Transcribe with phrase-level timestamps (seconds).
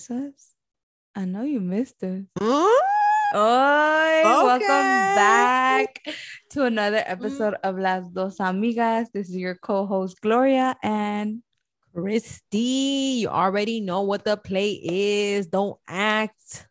[0.00, 0.54] Miss us?
[1.14, 2.22] I know you missed us.
[2.38, 2.78] Mm?
[3.34, 6.00] Oi, welcome back
[6.52, 9.08] to another episode of Las Dos Amigas.
[9.12, 11.42] This is your co-host Gloria and
[11.94, 15.48] Christy, you already know what the play is.
[15.48, 16.66] Don't act.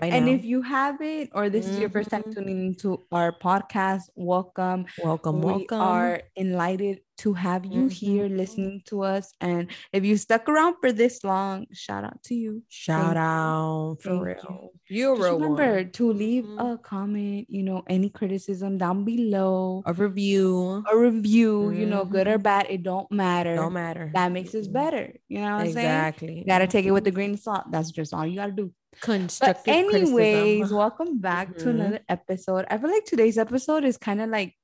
[0.00, 2.34] And if you haven't or this is your first time Mhm.
[2.34, 4.86] tuning into our podcast, welcome.
[5.02, 5.80] welcome, we welcome.
[5.80, 8.36] are enlightened to have you here Mhm.
[8.36, 9.34] listening to us.
[9.40, 12.64] And if you stuck around for this long, shout out to you.
[12.68, 13.20] Shout Thank you.
[13.20, 14.70] out for Thank real.
[14.88, 15.10] You.
[15.12, 15.90] are Just real remember one.
[15.92, 16.74] to leave Mhm.
[16.74, 20.82] a comment, you know, any criticism down below, a review.
[20.90, 22.42] a review, you know, good or Mhm.
[22.42, 23.54] bad, it don't matter.
[23.54, 24.10] Don't matter.
[24.12, 24.72] That makes us Mhm.
[24.72, 25.14] better.
[25.28, 25.86] You know what I'm saying?
[25.86, 26.44] Exactly.
[26.48, 27.70] Gotta take it with a grain of salt.
[27.70, 28.72] That's just all you gotta do.
[28.94, 30.76] But constructive anyways, criticism.
[30.76, 31.70] welcome back to Mhm.
[31.70, 32.64] another episode.
[32.70, 34.54] I feel like today's episode is kind of like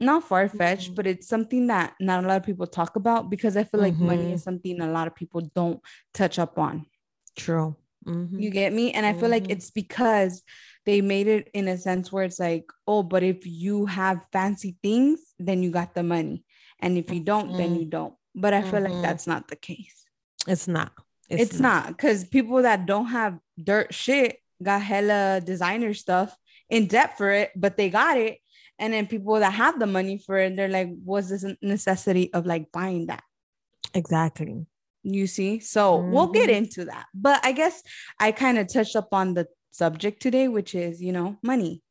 [0.00, 0.94] not far fetched, Mhm.
[0.96, 3.96] but it's something that not a lot of people talk about because I feel like
[3.96, 4.32] money Mhm.
[4.34, 5.80] is something a lot of people don't
[6.12, 6.86] touch up on.
[7.36, 7.76] True.
[8.04, 8.42] Mhm.
[8.42, 8.90] You get me?
[8.92, 9.52] And I feel like Mhm.
[9.52, 10.42] it's because
[10.86, 14.76] they made it in a sense where it's like, oh, but if you have fancy
[14.82, 16.44] things, then you got the money.
[16.80, 17.78] And if you don't, then Mhm.
[17.80, 18.14] you don't.
[18.34, 20.04] But I feel like that's not the case.
[20.48, 20.92] It's not.
[21.28, 26.36] It's, not because people that don't have dirt shit got hella designer stuff
[26.68, 28.38] in debt for it, but they got it.
[28.78, 32.32] And then people that have the money for it, they're like, was this a necessity
[32.34, 33.22] of like buying that?
[33.94, 34.66] Exactly.
[35.04, 35.58] You see?
[35.60, 36.56] So we'll get Mhm.
[36.56, 37.06] into that.
[37.14, 37.82] But I guess
[38.18, 41.82] I kind of touched up on the subject today, which is, you know, money,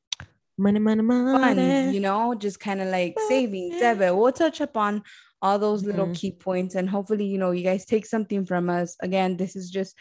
[0.58, 1.92] Money, money, fun, money.
[1.92, 4.16] you know, just kind of like savings, debit.
[4.16, 5.02] We'll touch up on
[5.42, 6.14] all those little Mhm.
[6.16, 8.96] key points and hopefully, you know, you guys take something from us.
[9.02, 9.96] Again, this is just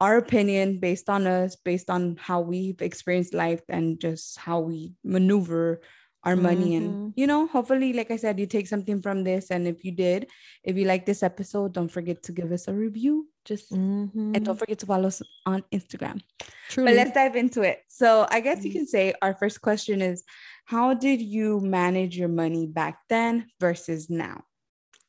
[0.00, 4.92] our opinion based on us, based on how we've experienced life and just how we
[5.04, 5.80] maneuver
[6.24, 6.74] our money.
[6.74, 7.12] And, Mhm.
[7.16, 9.50] you know, hopefully, like I said, you take something from this.
[9.50, 10.30] And if you did,
[10.62, 13.28] if you like this episode, don't forget to give us a review.
[13.44, 14.10] Just and
[14.44, 14.58] don't Mhm.
[14.58, 16.22] forget to follow us on Instagram.
[16.70, 16.90] Truly.
[16.92, 17.82] But let's dive into it.
[17.88, 18.74] So I guess you Mhm.
[18.74, 20.24] can say our first question is
[20.64, 24.44] how did you manage your money back then versus now?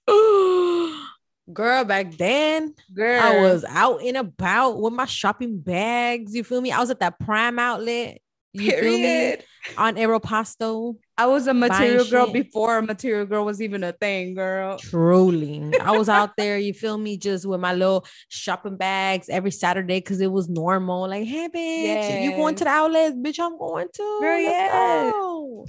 [1.53, 6.33] Girl, back then Girl, I was out and about with my shopping bags.
[6.33, 6.71] You feel me?
[6.71, 8.19] I was at that prime outlet.
[8.55, 9.43] You period.
[9.77, 10.95] On Aeropostale.
[11.17, 12.33] I was a material girl shit.
[12.33, 14.77] before a material girl was even a thing, girl.
[14.77, 15.73] Truly.
[15.81, 19.99] I was out there, you feel me, just with my little shopping bags every Saturday
[19.99, 21.09] because it was normal.
[21.09, 23.15] Like, hey, bitch, you going to the outlet?
[23.15, 24.17] Bitch, I'm going to.
[24.21, 25.11] Girl, Let's yes.
[25.13, 25.65] go.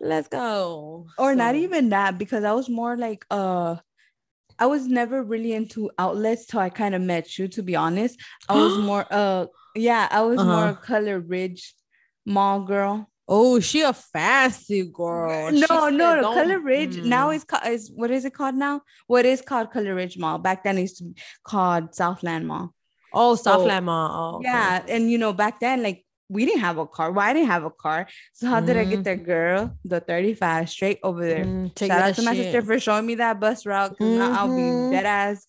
[0.00, 1.06] Let's go.
[1.18, 3.76] Or not even that, because I was more like uh
[4.58, 8.18] I was never really into outlets till I kind of met you, to be honest.
[8.48, 10.72] I was more uh yeah, I was more Uh-huh.
[10.82, 11.74] a Cutler Ridge
[12.26, 13.06] mall girl.
[13.32, 15.52] Oh, she a fancy girl.
[15.52, 16.20] No, no, no.
[16.20, 17.36] "Don't- Cutler Ridge now Mm.
[17.36, 18.82] is called is what is it called now?
[19.06, 20.38] What is called Cutler Ridge Mall?
[20.38, 21.14] Back then it used to be
[21.44, 22.74] called Southland Mall.
[23.12, 24.10] Oh, So, Southland Mall.
[24.12, 24.48] Oh, okay.
[24.48, 27.10] Yeah, and you know back then like we didn't have a car.
[27.12, 28.06] Well, didn't have a car.
[28.34, 29.76] So how did I get there, girl?
[29.84, 31.44] The 35 straight over there.
[31.44, 34.30] Mm, take Shout out to my sister for showing me that bus route because now
[34.40, 35.44] I'll be dead ass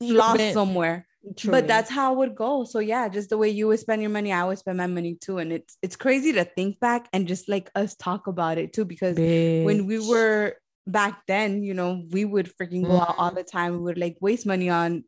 [0.00, 1.06] lost somewhere.
[1.36, 1.60] Truly.
[1.60, 2.64] But that's how it would go.
[2.64, 5.14] So yeah, just the way you would spend your money, I would spend my money
[5.14, 5.38] too.
[5.38, 8.84] And it's it's crazy to think back and just like us talk about it too,
[8.84, 10.56] because when we were
[10.86, 13.56] back then, you know, we would freaking go out all the mm-hmm.
[13.56, 13.72] time.
[13.74, 15.04] We would like waste money on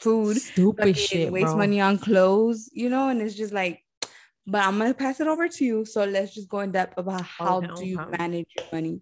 [0.00, 1.56] food, stupid shit, waste bro.
[1.56, 3.82] money on clothes, you know, and it's just like,
[4.46, 5.84] but I'm gonna pass it over to you.
[5.86, 9.00] So let's just go in depth about oh, how Okay, do you manage your money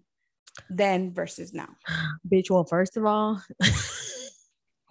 [0.69, 1.69] then versus now.
[2.27, 3.41] Bitch, well, first of all,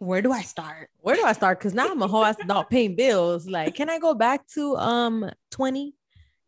[0.02, 0.90] Where do I start?
[1.00, 1.58] where do I start?
[1.58, 3.46] Because now I'm a whole ass adult paying bills.
[3.46, 5.94] Like, can I go back to um 20?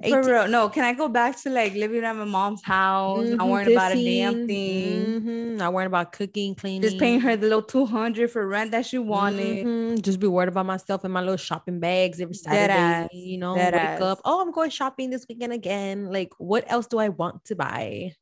[0.08, 0.68] For real, no.
[0.68, 3.92] Can I go back to like living at my mom's house, not Mhm, worrying about
[3.92, 6.82] a damn 15, thing, mhm, Not worrying about cooking, cleaning.
[6.82, 9.64] just paying her the little two hundred for rent that she wanted.
[9.64, 13.08] Mhm, Just be worried about myself and my little shopping bags every Saturday.
[13.12, 14.00] You know, wake ass.
[14.00, 14.20] up.
[14.24, 16.06] Oh, I'm going shopping this weekend again.
[16.12, 18.14] Like, what else do I want to buy?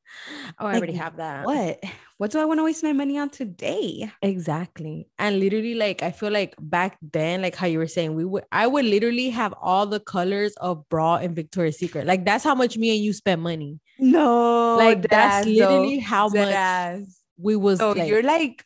[0.58, 1.46] Oh, I already have that.
[1.46, 1.80] What?
[2.18, 4.08] What do I want to waste my money on today?
[4.22, 5.08] Exactly.
[5.18, 8.44] And literally, like, I feel like back then, like how you were saying, we would,
[8.52, 12.06] I would literally have all the colors of bra and Victoria's Secret.
[12.06, 13.80] Like, that's how much me and you spent money.
[13.98, 16.62] No, Like, that's deadass, literally how much
[17.38, 18.64] we was So like, you're like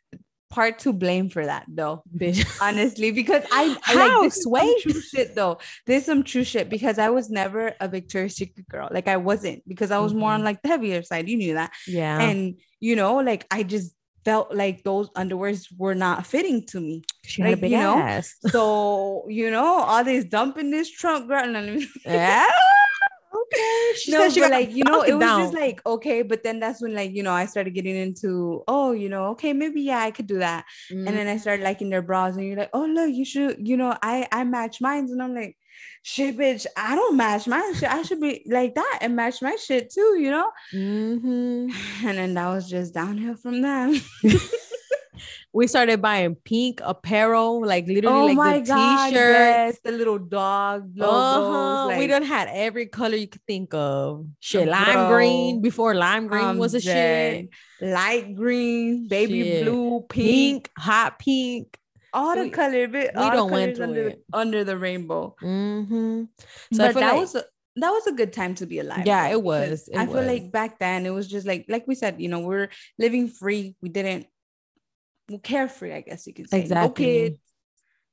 [0.51, 2.03] part to blame for that, though.
[2.17, 2.47] bitch.
[2.63, 4.75] Honestly, because I, I How, like this Sway?
[4.83, 5.59] true shit though.
[5.87, 8.89] There's some true shit because I was never a Victoria's Secret girl.
[8.91, 10.45] Like I wasn't because I was more on Mhm.
[10.45, 11.29] like the heavier side.
[11.29, 11.73] You knew that.
[11.87, 12.21] yeah.
[12.21, 17.03] and you know like i just felt like those underwears were not fitting to me
[17.25, 18.35] she had a big you know, ass.
[18.49, 21.47] so you know all this dump in this trunk girl
[22.05, 22.47] yeah.
[23.53, 23.93] Okay.
[23.99, 25.41] She no, said she got like you know, it was down.
[25.41, 28.93] just like okay, but then that's when like you know I started getting into oh
[28.93, 32.03] you know okay maybe yeah I could do that, and then I started liking their
[32.03, 35.23] bras, and you're like oh look you should you know I I match mine, and
[35.23, 35.57] I'm like
[36.03, 39.57] shit bitch I don't match my shit I should be like that and match my
[39.57, 41.71] shit too you know, Mhm.
[42.05, 43.95] and then that was just downhill from them.
[45.57, 49.39] we started buying pink apparel, like literally oh like the god, t-shirts.
[49.39, 51.15] yes, the little dog logos.
[51.15, 51.89] Uh-huh.
[51.89, 54.27] we like, done had every color you could think of.
[54.41, 57.49] Shit, lime green before lime green I'm was a shit.
[57.81, 59.65] light green, baby Shit.
[59.65, 61.79] blue, pink, Pink, hot pink.
[62.13, 64.25] all the we- color, bit, we all the went through under, it.
[64.35, 65.35] under the rainbow.
[65.43, 66.25] Mm-hmm.
[66.75, 67.45] So but that like- was a,
[67.77, 69.07] that was a good time to be alive.
[69.07, 71.95] Yeah, it was, it I feel like back then it was just like like we
[71.95, 72.69] said, you know, we're
[72.99, 73.75] living free.
[73.81, 74.27] We didn't
[75.43, 76.59] carefree, I guess you could say.
[76.59, 77.05] No Exactly.
[77.05, 77.39] kids,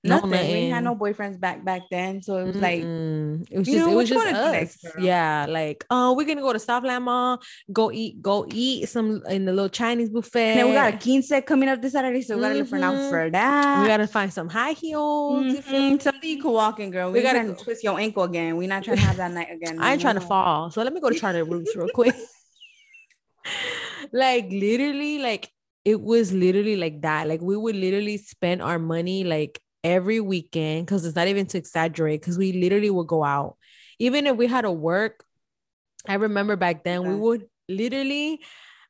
[0.06, 0.32] No nothing.
[0.66, 3.48] we had no boyfriends back back then, so it was like Mm-mm.
[3.50, 4.92] it was just know, it was just next, us.
[5.00, 7.40] Yeah, like oh, we're gonna go to Southland Mall,
[7.72, 10.60] go eat, go eat some in the little Chinese buffet.
[10.60, 12.94] and we got a quince coming up this Saturday, so we gotta look for now
[12.94, 13.10] Mhm.
[13.10, 13.82] for that.
[13.82, 15.46] we gotta find some high heels.
[15.46, 15.98] you feel me?
[15.98, 17.10] Mhm, Something you can walk in, girl.
[17.12, 18.58] We We, gotta go- twist your ankle again.
[18.58, 19.78] We're not trying to have that night again.
[19.80, 20.70] I ain't no, trying to fall.
[20.72, 22.16] So let me go to Charlotte Russe real quick.
[24.12, 25.50] like literally, like
[25.86, 27.28] it was literally like that.
[27.28, 31.58] Like we would literally spend our money like every weekend because it's not even to
[31.58, 33.58] exaggerate, because we literally would go out.
[34.00, 35.24] Even if we had to work,
[36.08, 38.42] I remember back then we would literally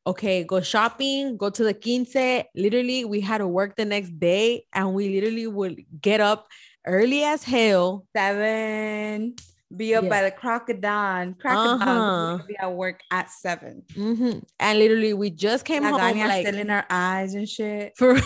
[0.06, 2.13] okay, go shopping, go to the quince.
[2.56, 6.48] Literally, we had to work the next day and we literally would get up
[6.86, 8.06] early as hell.
[8.16, 9.36] Seven.
[9.75, 10.10] Be up Yeah.
[10.10, 11.34] by the crocodile.
[11.34, 11.90] Crocodile.
[11.90, 12.44] Uh-huh.
[12.48, 14.44] Be at work at 7 Mhm.
[14.60, 17.94] And literally, we just came home Laganya like still in our eyes and shit.
[17.98, 18.18] for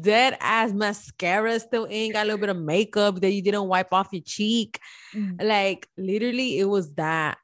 [0.00, 3.92] dead ass mascara still in, got a little bit of makeup that you didn't wipe
[3.92, 4.78] off your cheek.
[5.14, 5.42] Mm.
[5.42, 7.38] Like literally, it was that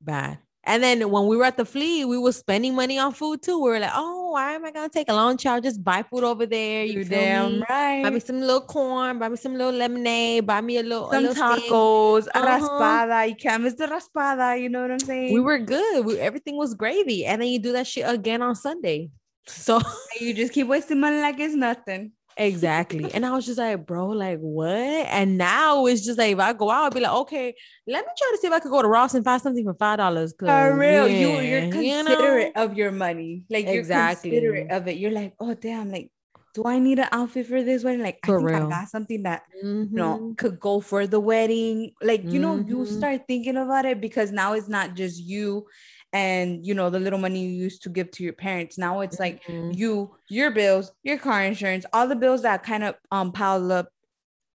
[0.00, 0.38] bad.
[0.64, 3.60] And then when we were at the flea, we were spending money on food too.
[3.62, 5.62] We were like, oh, why am I gonna take a lunch out?
[5.62, 6.84] Just buy food over there.
[6.84, 7.64] You You feel damn me?
[7.68, 8.02] right.
[8.02, 11.14] Buy me some little corn, buy me some little lemonade, buy me a little, a
[11.14, 12.46] some little tacos, a Uh-huh.
[12.48, 13.28] raspada.
[13.28, 14.60] You can't miss the raspada.
[14.60, 15.32] You know what I'm saying?
[15.32, 16.04] We were good.
[16.06, 17.24] We, everything was gravy.
[17.26, 19.10] And then you do that shit again on Sunday.
[19.46, 19.80] So
[20.20, 22.12] you just keep wasting money like it's nothing.
[22.36, 23.12] Exactly.
[23.12, 24.70] And I was just like, bro, like what?
[24.70, 27.54] And now it's just like if I go out, I'll be like, okay,
[27.86, 29.74] let me try to see if I could go to Ross and find something for
[29.74, 30.34] five dollars.
[30.38, 31.70] For real, you you're you know?
[31.70, 33.44] considerate of your money.
[33.50, 34.30] Like Exactly.
[34.30, 34.96] you're considerate of it.
[34.96, 36.10] You're like, oh damn, like,
[36.54, 38.02] do I need an outfit for this wedding?
[38.02, 38.66] Like, For I think real.
[38.66, 39.42] I got something that
[39.90, 40.38] you know Mhm.
[40.38, 41.92] could go for the wedding.
[42.02, 42.86] Like, you know, you Mhm.
[42.86, 45.66] start thinking about it because now it's not just you
[46.12, 48.78] and you know the little money you used to give to your parents.
[48.78, 49.72] Now it's like Mhm.
[49.72, 53.90] you, your bills, your car insurance, all the bills that kind of um pile up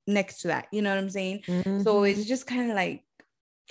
[0.06, 0.69] next to that.
[0.73, 1.43] You know what I'm saying?
[1.77, 2.05] So Mhm.
[2.05, 3.04] it's just kind of like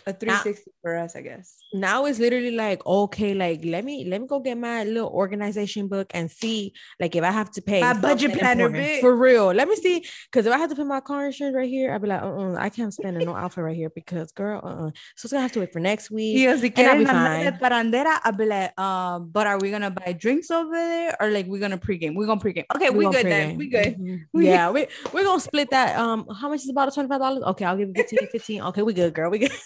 [0.05, 1.59] a 360 for us, I guess.
[1.73, 5.87] now it's literally like okay like let me let me go get my little organization
[5.87, 8.69] book and see like if i have to pay My budget planner,
[9.01, 11.69] for real let me see because if i have to put my car insurance right
[11.69, 14.61] here i'd be like uh-uh, i can't spend on no outfit right here because girl
[14.63, 14.89] uh-uh.
[15.17, 17.25] so it's gonna have to wait for next week Yeah, si and I'll be quieren
[17.25, 17.61] andar de fine.
[17.63, 21.45] parandera, I'll be like, um, but are we gonna buy drinks over there or like
[21.49, 22.13] we're gonna pregame?
[22.17, 22.65] We're gonna pregame.
[22.75, 23.57] Okay, we, gonna good then.
[23.57, 23.97] We good.
[23.97, 24.17] Mhm.
[24.33, 24.81] We- yeah we,
[25.13, 28.29] we're gonna split that um how much is about $25 okay i'll give you 15
[28.29, 29.51] 15 okay we good girl we good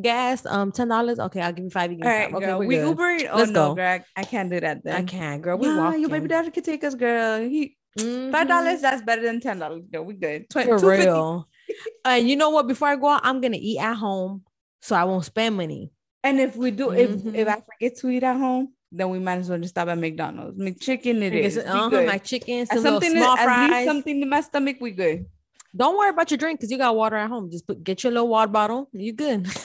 [0.00, 2.34] gas um $10 okay i'll give you five you give All right, five.
[2.36, 2.58] okay girl.
[2.60, 2.96] We good.
[2.96, 3.28] Ubering.
[3.32, 3.74] Oh Let's no, go.
[3.74, 4.94] Greg, I can't do that then.
[4.94, 7.40] i can't girl we Nah, your baby daddy could take us, girl.
[7.40, 8.30] He Mhm.
[8.30, 8.82] five dollars.
[8.82, 9.82] That's better than ten dollars.
[9.90, 10.46] Girl, we good.
[10.52, 11.48] For real.
[12.04, 12.68] and you know what?
[12.68, 14.42] Before I go out, I'm gonna eat at home,
[14.82, 15.90] so I won't spend money.
[16.22, 17.48] And if we do, if if Mhm.
[17.48, 20.58] I forget to eat at home, then we might as well just stop at McDonald's.
[20.58, 21.56] McChicken, it is.
[21.56, 24.76] Uh-huh, my chicken, some little something, small at least something in my stomach.
[24.80, 25.24] We good.
[25.76, 27.50] Don't worry about your drink because you got water at home.
[27.50, 28.88] Just put get your little water bottle.
[28.92, 29.46] You good?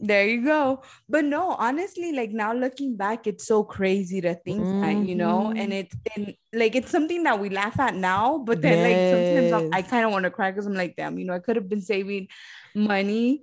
[0.00, 0.82] There you go.
[1.08, 5.50] But no, honestly, like now looking back, it's so crazy to think that, you know,
[5.50, 5.78] and Mhm.
[5.80, 9.70] it's and like it's something that we laugh at now, but then like sometimes I'm-
[9.72, 11.68] I kind of want to cry because I'm like, damn, you know, I could have
[11.68, 12.28] been saving
[12.76, 13.42] money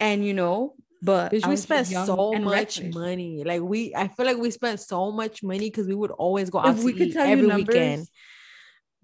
[0.00, 2.94] and you know, but we spent so much reckless.
[2.94, 3.44] money.
[3.44, 6.58] Like we, I feel like we spent so much money because we would always go
[6.58, 8.06] out If to we could eat every numbers, weekend.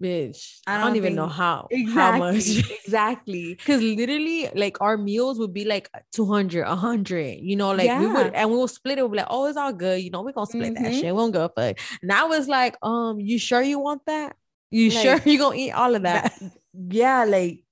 [0.01, 2.71] Bitch, I don't, even know how exactly, how much.
[2.85, 3.53] exactly.
[3.55, 8.33] Because literally, like our meals would be like 200, 100, you know, like we would,
[8.33, 9.01] and we will split it.
[9.01, 10.01] We'll be like, oh, it's all good.
[10.01, 10.93] You know, we're going to split that Mhm.
[10.93, 11.05] shit.
[11.05, 11.77] We won't go fuck.
[12.01, 14.37] Now it's like, um, you sure you want that?
[14.71, 16.31] You Like, sure you going to eat all of that?
[16.73, 17.65] Yeah, like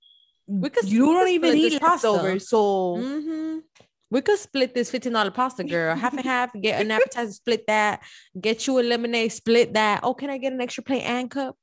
[0.48, 2.12] We could- you don't even eat this pasta.
[2.12, 3.62] leftovers, so Mhm.
[4.10, 5.94] We could split this $15 pasta, girl.
[5.96, 8.02] Half and half, get an appetizer, split that.
[8.40, 10.00] Get you a lemonade, split that.
[10.04, 11.58] Oh, can I get an extra plate and cup?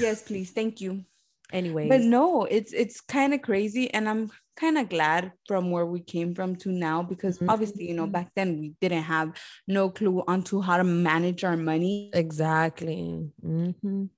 [0.00, 1.04] Yes, please, thank you.
[1.52, 5.84] Anyway, but no, it's it's kind of crazy, and I'm kind of glad from where
[5.84, 7.50] we came from to now because Mhm.
[7.50, 9.36] obviously, you know, back then we didn't have
[9.66, 13.30] no clue onto how to manage our money exactly.
[13.44, 14.08] Mhm.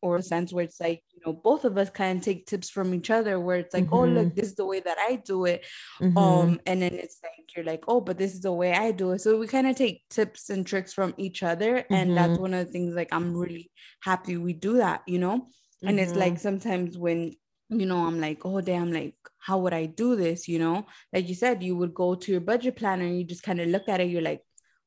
[0.00, 2.94] or a sense where it's like, know, both of us kind of take tips from
[2.94, 5.66] each other where it's like, oh, look, this is the way that I do it.
[6.00, 6.16] Mhm.
[6.16, 9.12] Um, and then it's like you're like, oh, but this is the way I do
[9.12, 9.20] it.
[9.20, 11.84] So we kind of take tips and tricks from each other.
[11.92, 12.38] And that's Mhm.
[12.38, 13.70] one of the things like I'm really
[14.02, 15.48] happy we do that, you know?
[15.86, 16.38] And it's like Mhm.
[16.38, 17.34] sometimes when
[17.70, 20.46] you know, I'm like, oh damn, like how would I do this?
[20.48, 23.42] You know, like you said, you would go to your budget planner and you just
[23.42, 24.42] kind of look at it, you're like,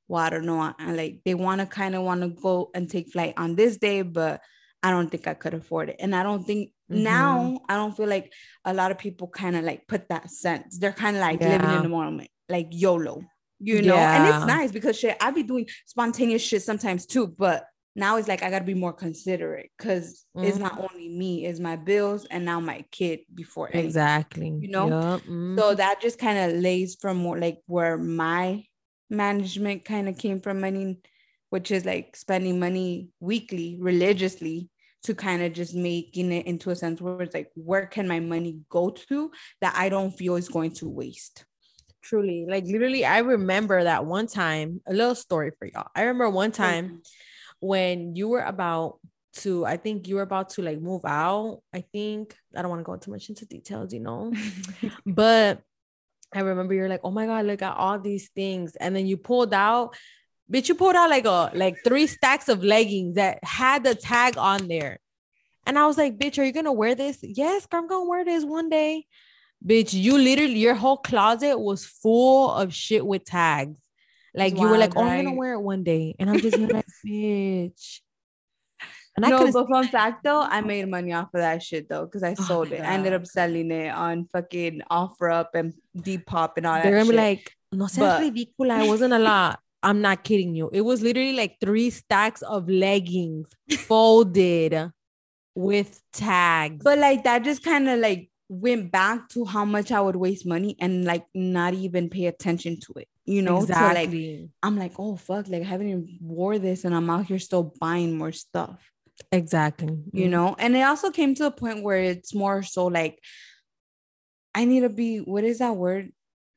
[0.07, 0.73] well, I don't know.
[0.79, 3.77] And like they want to kind of want to go and take flight on this
[3.77, 4.41] day, but
[4.83, 5.97] I don't think I could afford it.
[5.99, 7.01] And I don't think Mhm.
[7.03, 8.31] now I don't feel like
[8.63, 10.77] a lot of people kind of like put that sense.
[10.77, 13.23] They're kind of like living in the moment, like YOLO,
[13.59, 13.97] you know.
[13.97, 17.65] And it's nice because shit, I be doing spontaneous shit sometimes too, but
[17.95, 21.75] now it's like I gotta be more considerate because it's not only me, it's my
[21.75, 23.87] bills and now my kid before anything.
[23.87, 24.53] exactly.
[24.61, 24.87] you know?
[24.89, 25.21] Yup.
[25.23, 25.57] Mhm.
[25.57, 28.63] So that just kind of lays from more like where my
[29.09, 30.99] management kind of came from money,
[31.49, 34.69] which is like spending money weekly, religiously,
[35.03, 38.19] to kind of just making it into a sense where it's like, where can my
[38.19, 41.45] money go to that I don't feel is going to waste?
[42.03, 42.45] truly.
[42.47, 45.87] Like literally i remember that one time a little story for y'all.
[45.93, 46.61] I remember one Mm-hmm.
[46.63, 47.01] time
[47.59, 48.99] when you were about
[49.37, 52.35] to i think you were about to like move out i think.
[52.55, 54.31] I don't want to go too much into details you know.
[55.05, 55.61] But
[56.33, 58.75] i remember you're like oh my god look at all these things.
[58.77, 59.95] And then you pulled out
[60.51, 64.37] bitch you pulled out like a like three stacks of leggings that had the tag
[64.37, 64.99] on there
[65.65, 68.43] and i was like bitch are you gonna wear this yes i'm gonna wear this
[68.45, 69.05] one day
[69.65, 73.77] bitch you literally your whole closet was full of shit with tags
[74.33, 76.85] like you were like oh i'm gonna wear it one day and i'm just like
[77.05, 77.99] bitch
[79.17, 82.05] and I no, but fun fact though, I made money off of that shit though,
[82.05, 82.81] because I Oh sold my it.
[82.81, 86.83] I ended up selling it on fucking OfferUp and Depop and all that.
[86.83, 88.85] They're gonna be like, no seas But- ridícula.
[88.85, 89.59] It wasn't a lot.
[89.83, 90.69] I'm not kidding you.
[90.73, 94.91] It was literally like three stacks of leggings folded
[95.55, 96.83] with tags.
[96.83, 100.45] but like that just kind of like went back to how much I would waste
[100.45, 103.59] money and like not even pay attention to it, you know?
[103.61, 104.49] So like exactly.
[104.63, 107.73] I'm like, oh fuck, like I haven't even wore this and I'm out here still
[107.79, 108.79] buying more stuff,
[109.31, 109.97] exactly.
[110.13, 110.31] you Mhm.
[110.31, 110.55] know?
[110.59, 113.19] And it also came to a point where it's more so like
[114.55, 116.11] I need to be what is that word?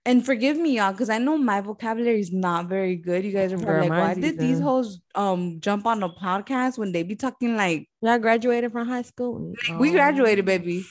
[0.06, 3.22] And forgive me, y'all, because I know my vocabulary is not very good.
[3.22, 6.92] You guys are probably like, why did these hoes um jump on the podcast when
[6.92, 9.52] they be talking like Y'all graduated from high school.
[9.78, 10.86] we graduated, Oh, baby?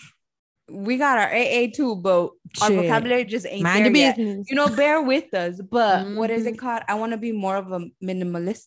[0.72, 2.30] We got our AA too, but
[2.62, 4.16] our vocabulary just ain't Mind there yet.
[4.18, 4.48] business.
[4.48, 5.60] You know, bear with us.
[5.60, 6.84] But what is it called?
[6.88, 8.66] I want to be more of a minimalist.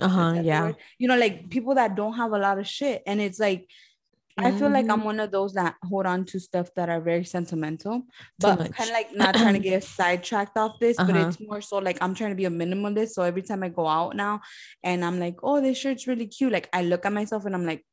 [0.00, 0.40] Uh huh.
[0.42, 0.72] Yeah.
[0.96, 3.02] You know, like people that don't have a lot of shit.
[3.06, 3.68] And it's like,
[4.44, 4.90] I feel like.
[4.90, 8.02] I'm one of those that hold on to stuff that are very sentimental,
[8.38, 11.28] but kind of like not trying to get sidetracked off this, but Uh-huh.
[11.28, 13.10] it's more so like I'm trying to be a minimalist.
[13.10, 14.40] So every time I go out now
[14.82, 17.66] and I'm like, oh, this shirt's really cute, like I look at myself and I'm
[17.66, 17.84] like,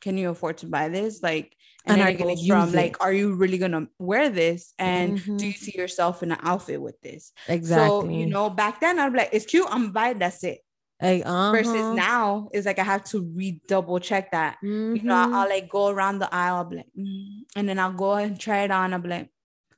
[0.00, 1.22] can you afford to buy this?
[1.22, 4.30] Like, and, And are you gonna goes from use like, are you really gonna wear
[4.30, 4.72] this?
[4.78, 5.46] And do Mhm.
[5.46, 7.32] you see yourself in an outfit with this?
[7.48, 8.08] Exactly.
[8.08, 10.42] So, you know, back then I'd be like, it's cute, I'm gonna buy it, that's
[10.44, 10.63] it.
[11.02, 11.52] Like, uh-huh.
[11.52, 15.34] Versus now is like I have to re double check that you know, I'll, Mhm.
[15.34, 18.70] I'll, like go around the aisle, like, mm, and then I'll go and try it
[18.70, 18.92] on.
[18.94, 19.30] I'll be like,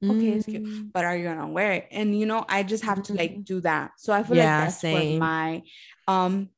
[0.04, 0.92] okay, it's cute, Mm.
[0.92, 1.88] but are you gonna wear it?
[1.90, 3.44] And you know, I just have to like Mhm.
[3.44, 3.92] do that.
[3.98, 5.10] So I feel Yeah, like that's same.
[5.12, 5.62] where my
[6.06, 6.50] um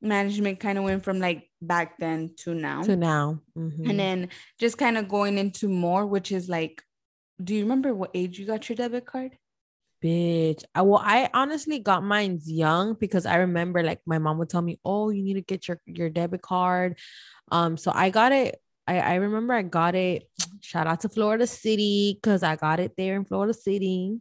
[0.00, 2.82] management kind of went from like back then to now.
[2.82, 3.40] to now.
[3.56, 3.88] Mhm.
[3.88, 4.28] And then
[4.58, 6.82] just kind of going into more, which is like,
[7.42, 9.38] do you remember what age you got your debit card?
[10.02, 10.64] Bitch.
[10.74, 14.62] I well, I honestly got mine young because I remember like my mom would tell
[14.62, 16.98] me, Oh, you need to get your, your debit card.
[17.50, 18.60] Um, so I got it.
[18.86, 20.28] I, I remember I got it.
[20.60, 24.18] Shout out to Florida City because I got it there in Florida City.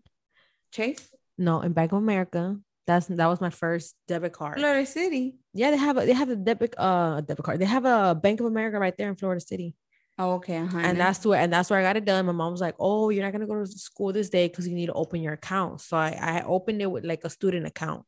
[0.72, 1.10] Chase?
[1.38, 2.58] No, in Bank of America.
[2.86, 4.58] That's that was my first debit card.
[4.58, 5.36] Florida City.
[5.54, 7.60] Yeah, they have a they have a debit uh debit card.
[7.60, 9.76] They have a Bank of America right there in Florida City.
[10.18, 10.58] Oh, okay.
[10.58, 10.78] Uh-huh.
[10.78, 12.26] and that's where and that's where I got it done.
[12.26, 14.76] My mom was like, "Oh, you're not gonna go to school this day because you
[14.76, 18.06] need to open your account." So I, I opened it with like a student account,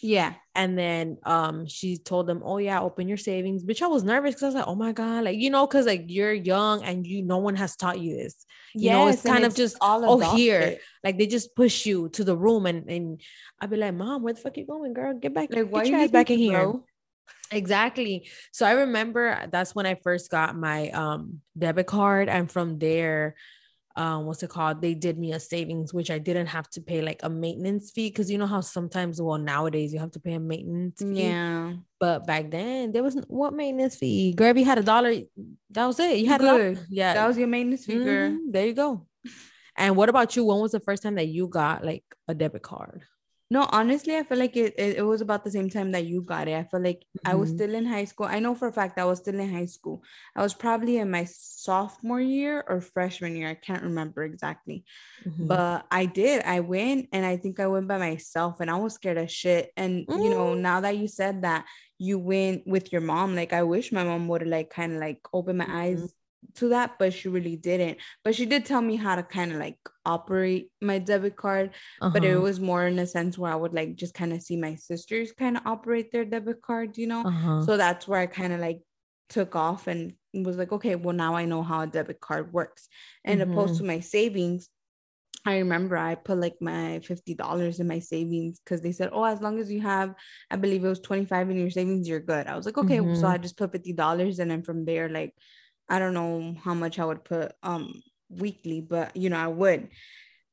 [0.00, 0.34] yeah.
[0.54, 4.34] and then um she told them, "Oh yeah, open your savings." Bitch, I was nervous
[4.34, 7.06] because I was like, "Oh my god," like you know, because like you're young and
[7.06, 8.44] you no one has taught you this.
[8.74, 10.60] You know, it's Yes, kind of just, all oh, here.
[10.60, 10.82] it.
[11.02, 13.20] Like they just push you to the room and and
[13.60, 15.14] I'd be like, "Mom, where the fuck you going, girl?
[15.14, 16.84] Get back, Like, why get you your ass back in here." bro?
[17.52, 18.28] Exactly.
[18.52, 23.36] So I remember that's when I first got my um debit card and from there
[23.94, 24.82] um what's it called?
[24.82, 28.08] They did me a savings which i didn't have to pay like a maintenance fee
[28.10, 31.22] because you know how sometimes well nowadays you have to pay a maintenance fee?
[31.22, 31.74] Yeah.
[31.98, 34.34] but back then there wasn't what maintenance fee?
[34.34, 35.14] Gravy had a dollar
[35.70, 36.18] that was it.
[36.18, 36.76] You had a dollar.
[36.90, 37.14] Yeah.
[37.14, 38.30] That was your maintenance fee, girl.
[38.32, 39.06] Mhm, there you go.
[39.78, 40.44] And what about you?
[40.44, 43.02] When was the first time that you got like a debit card
[43.48, 46.20] No, honestly, I feel like it, it, it was about the same time that you
[46.22, 46.54] got it.
[46.56, 47.50] I feel like I was Mhm.
[47.50, 48.26] still in high school.
[48.26, 50.02] I know for a fact I was still in high school.
[50.34, 53.48] I was probably in my sophomore year or freshman year.
[53.50, 54.84] I can't remember exactly.
[55.24, 55.56] Mhm.
[55.56, 56.42] But I did.
[56.44, 59.72] I went and I think I went by myself and I was scared of shit.
[59.76, 60.56] And you know, Mm.
[60.56, 61.66] now that you said that
[61.98, 65.00] you went with your mom, like I wish my mom would have like kind of
[65.00, 66.08] like opened my eyes Mhm.
[66.54, 67.98] To that, but she really didn't.
[68.24, 71.74] But she did tell me how to kind of like operate my debit card
[72.12, 74.40] but it Uh-huh, was more in a sense where I would like just kind of
[74.42, 77.26] see my sisters kind of operate their debit card, you know.
[77.26, 77.58] uh-huh.
[77.58, 78.80] So that's where I kind of like
[79.28, 82.88] took off and was like, okay, well now I know how a debit card works.
[83.24, 84.68] And opposed to my savings,
[85.44, 89.24] I remember I put like my fifty dollars in my savings because they said, oh,
[89.24, 90.14] as long as you have,
[90.50, 92.48] I believe it was twenty five in your savings, you're good.
[92.48, 93.28] I was like, okay, so Mhm.
[93.28, 95.34] I just put fifty dollars, and then from there, like,
[95.88, 99.88] I don't know how much I would put um weekly, but you know I would.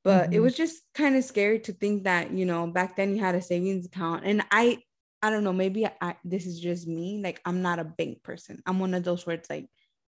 [0.03, 0.43] But it Mhm.
[0.43, 3.41] was just kind of scary to think that you know back then you had a
[3.41, 4.77] savings account and i
[5.21, 8.61] i don't know maybe I, this is just me like i'm not a bank person.
[8.65, 9.67] I'm one of those where it's like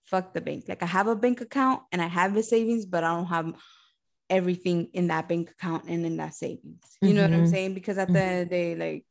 [0.05, 0.65] fuck the bank.
[0.69, 3.55] Like i have a bank account and i have a savings but i don't have
[4.29, 6.99] everything in that bank account and in that savings.
[7.01, 7.51] You know what i'm Mhm.
[7.51, 7.75] saying?
[7.75, 9.07] Because at the end of the day like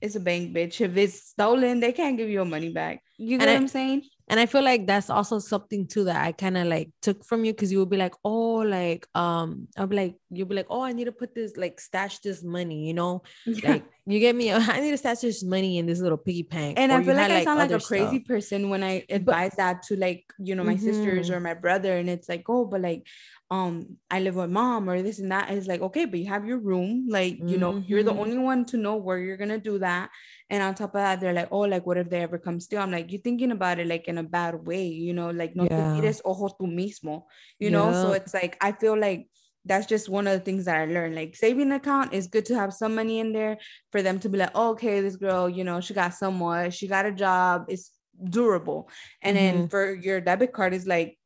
[0.00, 0.80] it's a bank bitch.
[0.80, 3.02] If it's stolen they can't give you your money back.
[3.18, 6.32] You know what i'm saying and I feel like that's also something too that I
[6.32, 9.86] kind of like took from you because you would be like, oh, like um, I'll
[9.86, 12.86] be like, you'll be like, oh, I need to put this like stash this money,
[12.88, 13.22] you know,
[13.62, 16.78] like you get me, I need to stash this money in this little piggy bank.
[16.78, 18.26] and or I feel like had, I sound like a crazy stuff.
[18.26, 21.34] person when I advise that to like you know my sisters Mhm.
[21.34, 23.06] or my brother, and it's like, oh, but like,
[23.50, 25.50] um, I live with mom or this and that.
[25.50, 28.18] It's like, okay, but you have your room, like you know, you're the Mhm.
[28.18, 30.08] only one to know where you're gonna do that.
[30.52, 32.80] And on top of that, they're like, oh, like what if they ever come steal?
[32.82, 35.66] I'm like, you're thinking about it like in a bad way, you know, like no
[35.66, 36.10] Yeah.
[36.26, 37.24] ojo tú mismo,
[37.58, 37.92] you know.
[37.92, 38.16] So Yeah.
[38.16, 39.28] it's like I feel like
[39.64, 41.14] that's just one of the things that I learned.
[41.14, 43.56] Like saving account is good to have some money in there
[43.92, 46.86] for them to be like, oh, okay, this girl, you know, she got somewhat, she
[46.86, 47.92] got a job, it's
[48.30, 48.90] durable.
[49.22, 49.70] And then Mhm.
[49.70, 51.18] for your debit card is like,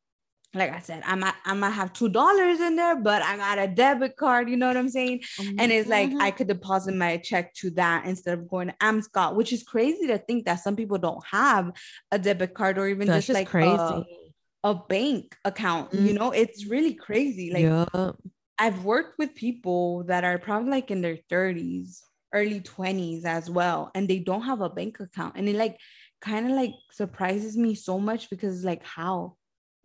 [0.56, 3.58] like I said, I might I might have two dollars in there, but I got
[3.58, 5.22] a debit card, you know what I'm saying?
[5.58, 6.36] And it's like I Mhm.
[6.36, 10.18] could deposit my check to that instead of going to Amscot, which is crazy to
[10.18, 11.72] think that some people don't have
[12.10, 14.04] a debit card or even that's just just like crazy.
[14.64, 15.92] A, a bank account.
[15.92, 17.50] You know, it's really crazy.
[17.52, 18.12] Like yeah.
[18.58, 23.90] I've worked with people that are probably like in their 30s, early 20s as well,
[23.94, 25.34] and they don't have a bank account.
[25.36, 25.78] And it like
[26.20, 29.36] kind of like surprises me so much because like how?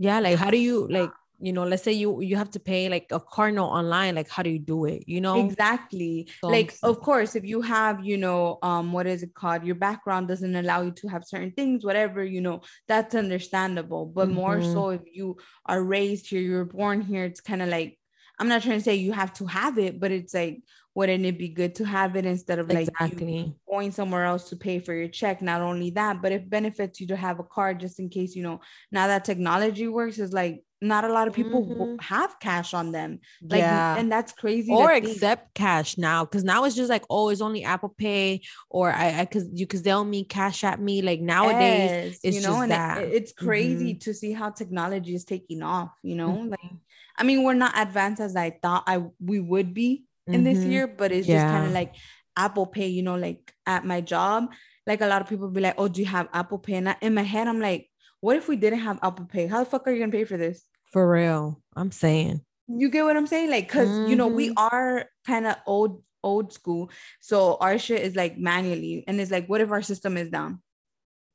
[0.01, 0.19] Yeah.
[0.19, 3.07] Like, how do you like, you know, let's say you you have to pay like
[3.11, 4.15] a car note online.
[4.15, 5.03] Like, how do you do it?
[5.07, 5.55] You know?
[5.55, 6.29] Exactly.
[6.43, 9.63] So like s- of course if you have, you know, um what is it called?
[9.65, 14.05] Your background doesn't allow you to have certain things, whatever, you know, that's understandable.
[14.07, 14.61] But more Mhm.
[14.61, 17.97] so if you are raised here, you're born here, it's kind of like
[18.39, 21.37] I'm not trying to say you have to have it, but it's like wouldn't it
[21.37, 23.55] be good to have it instead of like exactly.
[23.69, 25.41] going somewhere else to pay for your check.
[25.41, 28.43] Not only that, but it benefits you to have a card just in case, you
[28.43, 28.59] know,
[28.91, 32.01] now that technology works, is like not a lot of people Mhm.
[32.01, 33.19] have cash on them.
[33.41, 33.97] Like, yeah.
[33.97, 34.71] and that's crazy.
[34.73, 38.91] or accept cash now because now it's just like oh it's only apple pay or
[38.91, 42.41] i i cause you cause they'll me cash at me like nowadays Yes, it's you
[42.41, 42.97] know, just and that.
[43.03, 46.71] it- it's crazy to see how technology is taking off, you know, like
[47.17, 50.71] I mean, we're not advanced as I thought I we would be in this Mhm.
[50.71, 51.95] year, but it's just kind of like
[52.37, 54.51] Apple Pay, you know, like at my job,
[54.87, 56.95] like a lot of people be like, "Oh, do you have Apple Pay?" And I,
[57.01, 57.89] in my head, I'm like,
[58.21, 59.47] "What if we didn't have Apple Pay?
[59.47, 63.03] How the fuck are you gonna pay for this?" for real i'm saying You get
[63.03, 63.49] what I'm saying?
[63.49, 64.53] Like, cause you know, we Mhm.
[64.57, 69.47] are kind of old old school, so our shit is like manually, and it's like,
[69.49, 70.61] what if our system is down?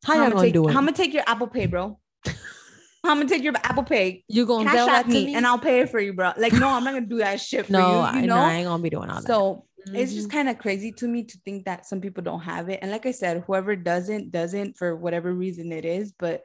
[0.05, 1.99] how y'all I'ma gonna take, do it I'm gonna take your Apple Pay, bro.
[3.09, 4.25] I'm gonna take your Apple Pay.
[4.29, 6.13] you gonna Cash sell at that to me, me and I'll pay it for you,
[6.13, 6.33] bro.
[6.37, 7.99] Like, no, I'm not gonna do that shit for no you.
[7.99, 8.37] I, You no.
[8.39, 10.33] I ain't gonna be doing all that so it's just Mhm.
[10.33, 12.81] kind of crazy to me to think that some people don't have it.
[12.83, 16.13] And like I said, whoever doesn't doesn't for whatever reason it is.
[16.19, 16.43] But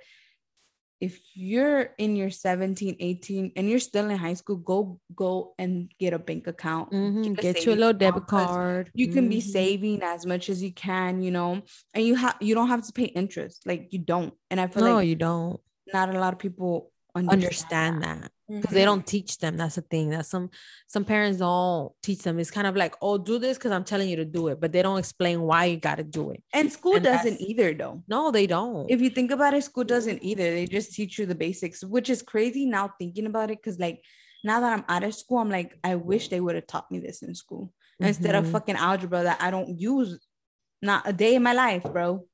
[0.99, 5.89] if you're in your 17, 18, and you're still in high school, go go and
[5.99, 6.91] get a bank account.
[6.91, 7.39] Mhm.
[7.39, 9.43] a get you a little account, debit 'cause card You can be Mhm.
[9.51, 11.63] saving as much as you can, you know,
[11.95, 13.65] and you have you don't have to pay interest.
[13.65, 14.35] Like you don't.
[14.51, 15.59] And I feel like, no like you don't
[15.93, 18.85] not a lot of people understand, understand that because they Mhm.
[18.85, 20.49] don't teach them that's the thing that some
[20.87, 24.09] some parents don't teach them it's kind of like oh do this because i'm telling
[24.09, 26.71] you to do it but they don't explain why you got to do it And
[26.71, 28.03] school And doesn't either though.
[28.07, 30.43] no they don't if you think about it, school doesn't either.
[30.43, 33.61] They just teach you the basics, which is crazy now thinking about it.
[33.63, 34.03] Cause like
[34.43, 36.99] now that I'm out of school, I'm like, I wish they would have taught me
[36.99, 38.07] this in school mm-hmm.
[38.07, 38.53] instead of mm-hmm.
[38.53, 40.19] fucking algebra that I don't use
[40.81, 42.25] not a day in my life, bro.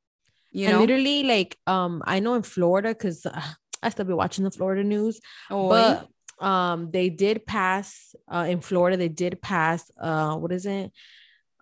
[0.57, 3.41] You and literally, like, um, I know in Florida, because uh,
[3.83, 5.19] I still be watching the Florida news,
[5.51, 6.07] oh, but
[6.45, 8.97] um, they did pass uh, in Florida.
[8.97, 10.91] They did pass uh, what is it?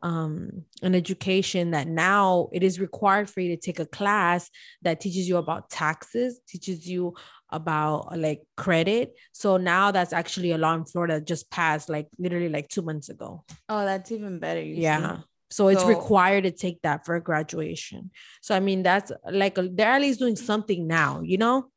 [0.05, 4.51] um, an education that now it is required for you to take a class
[4.84, 7.15] that teaches you about taxes, teaches you
[7.49, 9.15] about like credit.
[9.31, 13.10] So now that's actually a law in Florida just passed like literally like two months
[13.10, 13.43] ago.
[13.67, 14.62] Oh, that's even better.
[14.62, 15.17] yeah.
[15.17, 15.23] See?
[15.49, 18.12] So it's so, required to take that for graduation.
[18.41, 21.69] So I mean, that's like uh, they're at least doing something now, you know.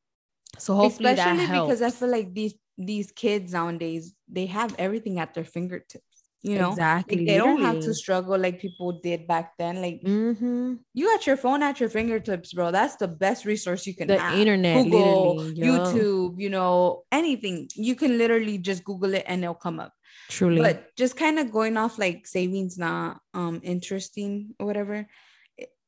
[0.58, 5.34] So hopefully, especially because I feel like these these kids nowadays they have everything at
[5.34, 6.04] their fingertips
[6.42, 10.00] you know exactly like, they don't have to struggle like people did back then like
[10.02, 10.74] mm-hmm.
[10.94, 12.70] you got your phone at your fingertips bro.
[12.70, 14.38] That's the best resource you can the have.
[14.38, 17.68] internet google youtube you know anything.
[17.74, 19.92] You can literally just google it and it'll come up.
[20.28, 20.60] Truly.
[20.60, 25.08] But just kind of going off like savings not um interesting or whatever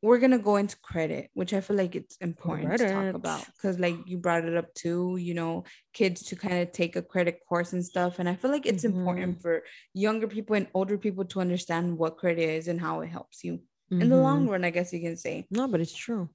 [0.02, 2.88] we're gonna go into credit, which I feel like it's important credit.
[2.88, 5.16] to talk about because, like, you brought it up too.
[5.18, 8.50] You know, kids to kind of take a credit course and stuff, and I feel
[8.50, 8.98] like it's mm-hmm.
[8.98, 13.08] important for younger people and older people to understand what credit is and how it
[13.08, 13.58] helps you
[13.92, 14.00] mm-hmm.
[14.00, 14.52] in the long mm-hmm.
[14.52, 14.64] run.
[14.64, 15.46] I guess you can say.
[15.50, 16.30] No, but it's true.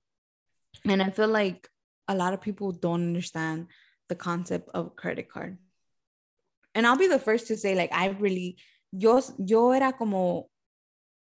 [0.83, 1.67] And I feel like
[2.07, 3.67] a lot of people don't understand
[4.09, 5.57] the concept of credit card.
[6.75, 8.57] And I'll be the first to say, like, I really,
[8.91, 10.49] yo, yo era como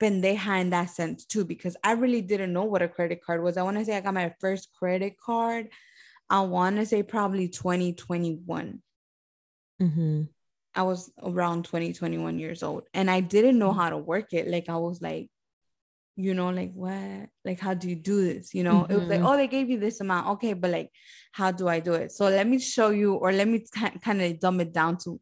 [0.01, 3.57] pendeja in that sense too, because I really didn't know what a credit card was.
[3.57, 5.69] I want to say I got my first credit card.
[6.31, 8.83] I want to say probably 2021.
[9.81, 10.23] Mm-hmm.
[10.75, 14.49] I was around 20, 21 years old and I didn't know how to work it.
[14.49, 15.31] Like I was like,
[16.19, 17.29] you know, like what?
[17.45, 18.53] Like, how do you do this?
[18.53, 18.93] You know, mm-hmm.
[18.93, 19.29] it was like, mm-hmm.
[19.29, 20.27] oh, they gave you this amount.
[20.31, 20.91] Okay, but like,
[21.31, 22.11] how do I do it?
[22.11, 25.21] So let me show you, or let me t- kind of dumb it down to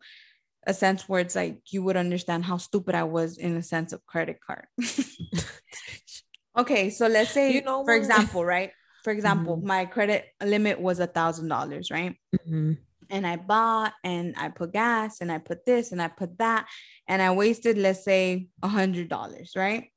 [0.67, 3.93] a sense where it's like you would understand how stupid I was in the sense
[3.93, 4.67] of credit card.
[6.59, 8.73] okay, so let's say, you know, for example, right?
[9.05, 9.67] For example, mm-hmm.
[9.69, 12.17] my credit limit was a thousand dollars, right?
[12.35, 12.73] Mm-hmm.
[13.09, 16.67] And I bought and I put gas and I put this and I put that
[17.07, 19.91] and I wasted, let's say, a hundred dollars, right?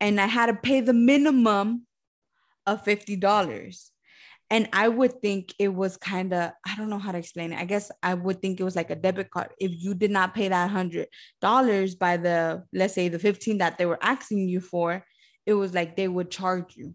[0.00, 1.86] And I had to pay the minimum
[2.64, 3.90] of fifty dollars
[4.50, 7.58] and i would think it was kind of i don't know how to explain it.
[7.58, 9.50] I guess i would think it was like a debit card.
[9.58, 11.08] If you did not pay that hundred
[11.40, 15.04] dollars by the let's say the 15 that they were asking you for
[15.46, 16.94] it was like they would charge you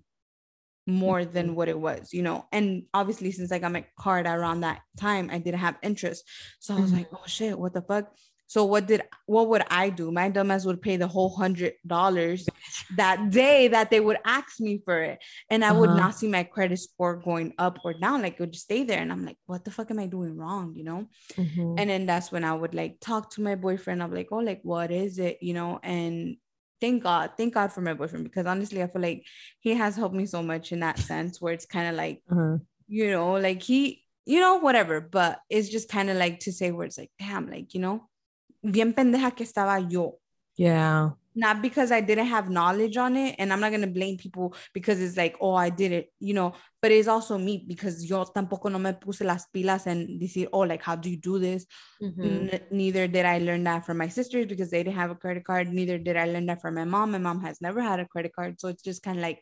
[0.88, 1.56] more than mm-hmm.
[1.56, 2.46] what it was you know?
[2.52, 6.24] And obviously since i got my card around that time i didn't have interest.
[6.60, 7.00] So i was mm-hmm.
[7.00, 8.12] like oh shit what the fuck
[8.52, 10.12] so what did what would I do?
[10.12, 12.50] My dumbass would pay the whole hundred dollars
[12.98, 15.80] that day that they would ask me for it, and I uh-huh.
[15.80, 18.24] would not see my credit score going up or down.
[18.24, 20.36] Like it would just stay there, and I'm like, what the fuck am I doing
[20.36, 20.74] wrong?
[20.76, 21.08] You know.
[21.36, 21.76] Mm-hmm.
[21.78, 24.04] And then that's when I would like talk to my boyfriend.
[24.04, 25.38] I'm like, oh, like what is it?
[25.42, 26.36] You know, and
[26.82, 29.24] thank God, thank God for my boyfriend because honestly, I feel like
[29.62, 32.58] he has helped me so much in that sense where it's kind of like, uh-huh.
[32.90, 35.00] you know, like he, you know, whatever.
[35.00, 38.10] But it's just kind of like to say where it's like, damn, like you know
[38.62, 40.20] bien pendeja que estaba yo.
[40.56, 41.12] Yeah.
[41.34, 43.36] Not because I didn't have knowledge on it.
[43.40, 46.34] And I'm not going to blame people because it's like, oh, I did it, you
[46.34, 50.48] know, but it's also me because yo tampoco no me puse las pilas and decir,
[50.52, 51.66] oh, like, how do you do this?
[52.04, 52.50] Mm-hmm.
[52.52, 55.46] N- neither did I learn that from my sisters because they didn't have a credit
[55.46, 55.72] card.
[55.72, 57.12] Neither did I learn that from my mom.
[57.12, 58.60] My mom has never had a credit card.
[58.60, 59.42] So it's just kind of like,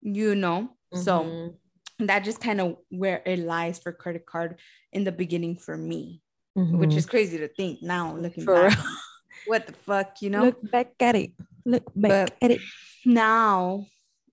[0.00, 1.00] you know, mm-hmm.
[1.00, 1.54] so
[1.98, 4.60] that just kind of where it lies for credit card
[4.92, 6.22] in the beginning for me
[6.56, 6.78] mm-hmm.
[6.78, 8.78] which is crazy to think now looking For back.
[9.46, 10.44] what the fuck, you know?
[10.44, 11.32] Look back at it.
[11.64, 12.60] Look back but at it.
[13.04, 13.86] Now,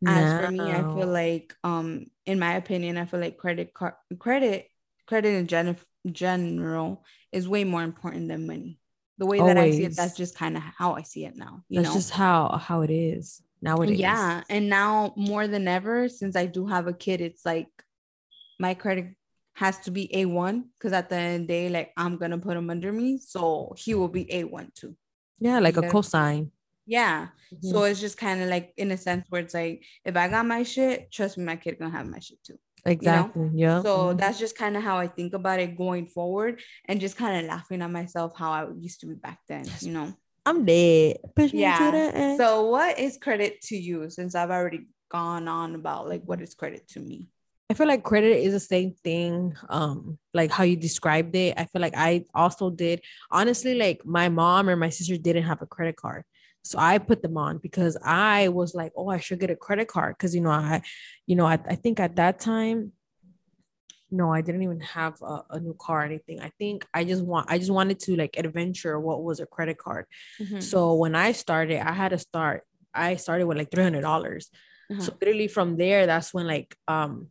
[0.05, 3.93] as for me, I feel like, um, in my opinion, I feel like credit card
[4.19, 4.67] credit
[5.07, 5.77] credit in gen-
[6.11, 8.79] general is way more important than money.
[9.17, 9.55] The way Always.
[9.55, 11.63] that I see it, that's just kind of how I see it now.
[11.69, 11.93] that's know?
[11.93, 13.99] just how how it is nowadays.
[13.99, 17.67] Yeah, and now more than ever, since I do have a kid, it's like
[18.59, 19.13] my credit
[19.53, 22.57] has to be A1 because at the end of the day, like I'm gonna put
[22.57, 23.19] him under me.
[23.19, 24.95] So he will be A1 too.
[25.39, 26.51] Yeah, like a cosign.
[26.85, 27.27] Yeah.
[27.53, 27.69] Mm-hmm.
[27.71, 30.45] So it's just kind of like in a sense where it's like if I got
[30.45, 32.59] my shit, trust me, my kid gonna have my shit too.
[32.85, 33.43] Exactly.
[33.43, 33.53] You know?
[33.55, 33.81] Yeah.
[33.81, 34.17] So mm-hmm.
[34.17, 37.49] that's just kind of how I think about it going forward and just kind of
[37.49, 40.13] laughing at myself how I used to be back then, you know.
[40.45, 41.17] I'm dead.
[41.35, 42.35] Push yeah.
[42.37, 46.55] So what is credit to you since I've already gone on about like what is
[46.55, 47.29] credit to me?
[47.71, 49.55] I feel like credit is the same thing.
[49.69, 51.53] Um, like how you described it.
[51.55, 53.01] I feel like I also did.
[53.31, 56.25] Honestly, like my mom or my sister didn't have a credit card.
[56.65, 59.87] So I put them on because I was like, oh, I should get a credit
[59.87, 60.17] card.
[60.19, 60.81] Cause you know, I,
[61.27, 62.91] you know, I, I think at that time,
[64.11, 66.41] no, I didn't even have a, a, new car or anything.
[66.41, 69.77] I think I just want I just wanted to like adventure what was a credit
[69.77, 70.07] card.
[70.41, 70.59] Mm-hmm.
[70.59, 72.63] So when I started, I had to start.
[72.93, 74.51] I started with like three hundred dollars.
[74.91, 75.01] Mm-hmm.
[75.03, 77.29] So literally from there, that's when like um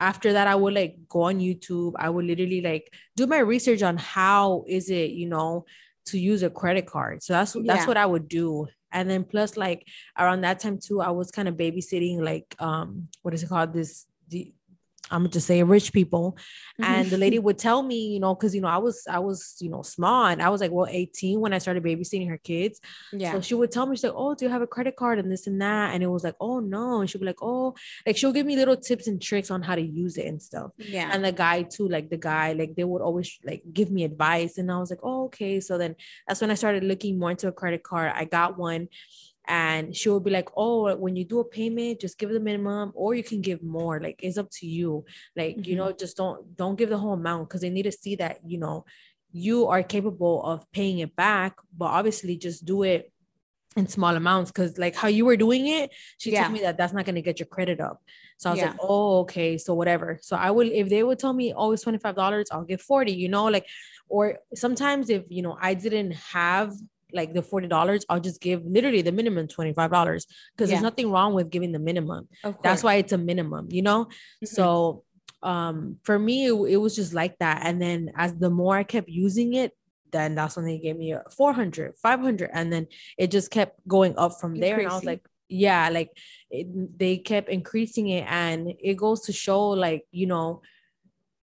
[0.00, 1.94] after that I would like go on YouTube.
[1.96, 5.64] I would literally like do my research on how is it, you know,
[6.06, 7.22] to use a credit card.
[7.22, 7.86] So that's that's yeah.
[7.86, 8.66] what I would do.
[8.92, 9.86] And then plus like
[10.18, 13.72] around that time too, I was kind of babysitting like um what is it called
[13.72, 14.52] this the
[15.10, 16.36] I'm gonna just say rich people.
[16.80, 16.84] Mm-hmm.
[16.84, 19.56] And the lady would tell me, you know, because you know, I was I was,
[19.60, 22.80] you know, small and I was like, well, 18 when I started babysitting her kids.
[23.12, 23.32] Yeah.
[23.32, 25.30] So she would tell me, she's like, Oh, do you have a credit card and
[25.30, 25.94] this and that?
[25.94, 27.00] And it was like, oh no.
[27.00, 27.74] And she'd be like, Oh,
[28.06, 30.70] like she'll give me little tips and tricks on how to use it and stuff.
[30.76, 31.10] Yeah.
[31.12, 34.58] And the guy too, like the guy, like they would always like give me advice.
[34.58, 35.60] And I was like, oh, okay.
[35.60, 38.12] So then that's when I started looking more into a credit card.
[38.14, 38.88] I got one
[39.48, 42.92] and she will be like oh when you do a payment just give the minimum
[42.94, 45.04] or you can give more like it's up to you
[45.36, 45.70] like mm-hmm.
[45.70, 48.38] you know just don't don't give the whole amount because they need to see that
[48.46, 48.84] you know
[49.32, 53.10] you are capable of paying it back but obviously just do it
[53.76, 56.42] in small amounts because like how you were doing it she yeah.
[56.42, 58.02] told me that that's not going to get your credit up
[58.36, 58.70] so i was yeah.
[58.70, 61.84] like oh okay so whatever so i would if they would tell me oh it's
[61.84, 63.66] $25 i'll give 40 you know like
[64.08, 66.72] or sometimes if you know i didn't have
[67.12, 70.26] like the $40, I'll just give literally the minimum $25 because
[70.58, 70.66] yeah.
[70.66, 72.28] there's nothing wrong with giving the minimum.
[72.62, 74.04] That's why it's a minimum, you know?
[74.04, 74.46] Mm-hmm.
[74.46, 75.04] So
[75.42, 78.82] um for me it, it, was just like that and then as the more I
[78.82, 79.72] kept using it
[80.10, 84.14] then that's when they gave me a 400 500 and then it just kept going
[84.18, 86.10] up from there and I was like yeah like
[86.50, 90.62] it, they kept increasing it and it goes to show like you know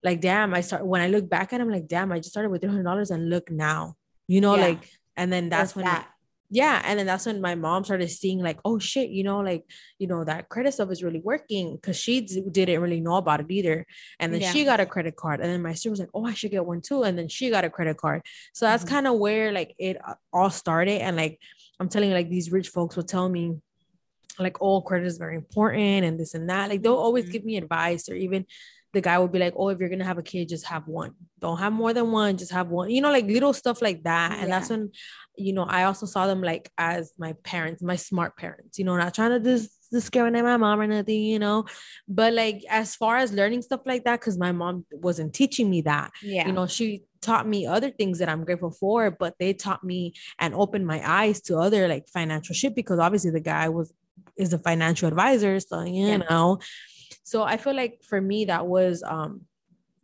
[0.04, 2.50] like damn I start when I look back at them like damn I just started
[2.50, 3.96] with $300 and look now
[4.28, 4.62] you know yeah.
[4.62, 6.08] like and then that's when that?
[6.54, 9.66] yeah and then that's when my mom started seeing like oh shit you know like
[9.98, 13.40] you know that credit stuff is really working because she d- didn't really know about
[13.40, 13.86] it either
[14.20, 14.52] and then yeah.
[14.52, 16.66] she got a credit card and then my sister was like oh i should get
[16.66, 18.22] one too and then she got a credit card
[18.54, 18.94] so that's mm-hmm.
[18.94, 21.40] kind of where like it uh, all started and like
[21.80, 23.56] i'm telling you like these rich folks will tell me
[24.38, 27.34] like oh credit is very important and this and that like they'll always mm-hmm.
[27.34, 28.46] give me advice or even
[28.94, 31.14] the guy would be like, "Oh, if you're gonna have a kid, just have one.
[31.40, 32.38] Don't have more than one.
[32.38, 34.38] Just have one." You know, like little stuff like that.
[34.40, 34.92] And that's when,
[35.36, 38.78] you know, I also saw them like as my parents, my smart parents.
[38.78, 41.24] You know, not trying to just discriminate my mom or nothing.
[41.24, 41.66] You know,
[42.08, 45.82] but like as far as learning stuff like that, because my mom wasn't teaching me
[45.82, 46.12] that.
[46.22, 46.48] Yeah.
[46.48, 50.14] You know, she taught me other things that I'm grateful for, but they taught me
[50.40, 53.92] and opened my eyes to other like financial shit because obviously the guy was
[54.36, 56.18] is a financial advisor, so you yeah.
[56.18, 56.60] know
[57.24, 59.42] so I feel like for me, that was, um,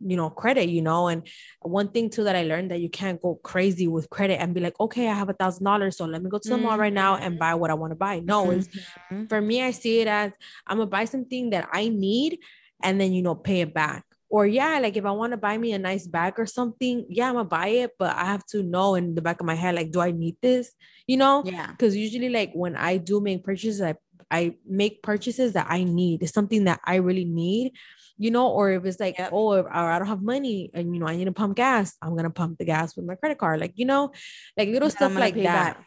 [0.00, 1.26] you know, credit, you know, and
[1.60, 4.60] one thing too that I learned that you can't go crazy with credit and be
[4.60, 6.64] like, okay, I have a thousand dollars, so let me go to the mm-hmm.
[6.64, 8.20] mall right now and buy what I want to buy.
[8.20, 9.26] No, mm-hmm.
[9.26, 10.32] for me, I see it as
[10.66, 12.38] I'm gonna buy something that I need
[12.82, 15.58] and then, you know, pay it back or yeah like if i want to buy
[15.58, 18.62] me a nice bag or something yeah i'm gonna buy it but i have to
[18.62, 20.72] know in the back of my head like do i need this
[21.06, 23.94] you know yeah because usually like when i do make purchases i
[24.30, 26.22] I make purchases that I need.
[26.22, 27.72] It's something that I really need,
[28.16, 29.30] you know, or if it's like, yep.
[29.32, 32.16] oh, or I don't have money and you know I need to pump gas, I'm
[32.16, 34.12] gonna pump the gas with my credit card, like you know,
[34.56, 35.42] like little yeah, stuff like that.
[35.42, 35.84] that.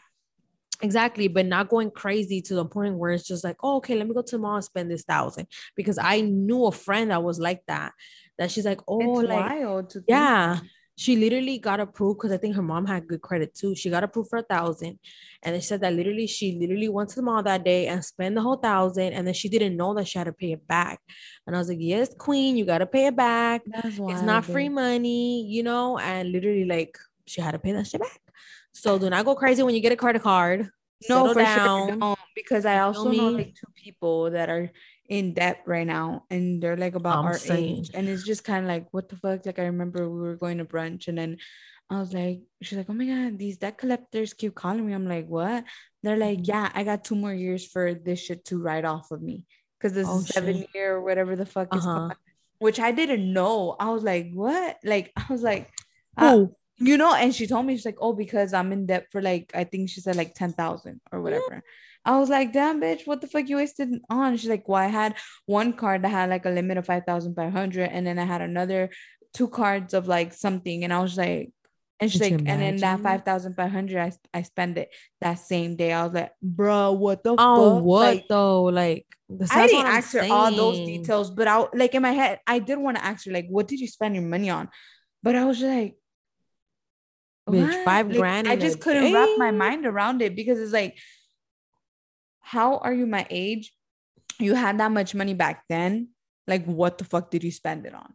[0.82, 4.08] Exactly, but not going crazy to the point where it's just like, oh, okay, let
[4.08, 7.24] me go to the mall and spend this thousand because I knew a friend that
[7.24, 7.94] was like that.
[8.38, 10.58] That she's like, oh, it's like, yeah.
[10.58, 13.76] Think she literally got approved because I think her mom had good credit too.
[13.76, 15.00] She got approved for a thousand.
[15.42, 18.36] And they said that literally she literally went to the mall that day and spent
[18.36, 19.14] the whole thousand.
[19.14, 21.00] And then she didn't know that she had to pay it back.
[21.48, 23.64] And I was like, Yes, queen, you gotta pay it back.
[24.12, 28.02] It's not free money, you know, and literally like she had to pay that shit
[28.02, 28.20] back.
[28.72, 30.70] So do not go crazy when you get a credit card.
[31.10, 31.88] No, for down.
[31.88, 31.98] sure.
[31.98, 34.72] Don't, because I also know, know like two people that are
[35.10, 37.78] in debt right now and they're like about I'm our saying.
[37.78, 40.38] age and it's just kind of like what the fuck like i remember we were
[40.38, 41.38] going to brunch and then
[41.90, 45.08] i was like she's like oh my god these debt collectors keep calling me i'm
[45.08, 45.66] like what
[46.04, 46.52] they're like mm-hmm.
[46.52, 49.44] yeah i got two more years for this shit to write off of me
[49.78, 50.70] because this oh, is seven shit.
[50.74, 51.78] year or whatever the fuck uh-huh.
[51.78, 52.14] is called,
[52.60, 55.70] which i didn't know i was like what like i was like
[56.18, 59.08] oh uh, you know and she told me she's like oh because i'm in debt
[59.12, 61.62] for like i think she said like 10,000 or whatever
[62.06, 64.36] I was like, damn, bitch, what the fuck you wasted on?
[64.38, 67.90] She's like, well, I had one card that had like a limit of 5,500.
[67.90, 68.90] And then I had another
[69.34, 70.84] two cards of like something.
[70.84, 71.52] And I was like,
[72.00, 74.90] and she's like, and then that 5,500, I, I spend it
[75.22, 75.94] that same day.
[75.94, 77.84] I was like, bro, what the oh, fuck?
[77.84, 78.64] what like, though?
[78.64, 79.06] Like,
[79.52, 82.78] I didn't ask her all those details, but I like in my head, I did
[82.78, 84.70] want to ask her, like, what did you spend your money on?
[85.22, 85.96] But I was like,
[87.50, 88.48] Bitch, five like, grand.
[88.48, 89.14] I just couldn't day?
[89.14, 90.98] wrap my mind around it because it's like
[92.44, 93.74] how are you my age?
[94.40, 96.10] You had that much money back then.
[96.46, 98.14] Like, what the fuck did you spend it on?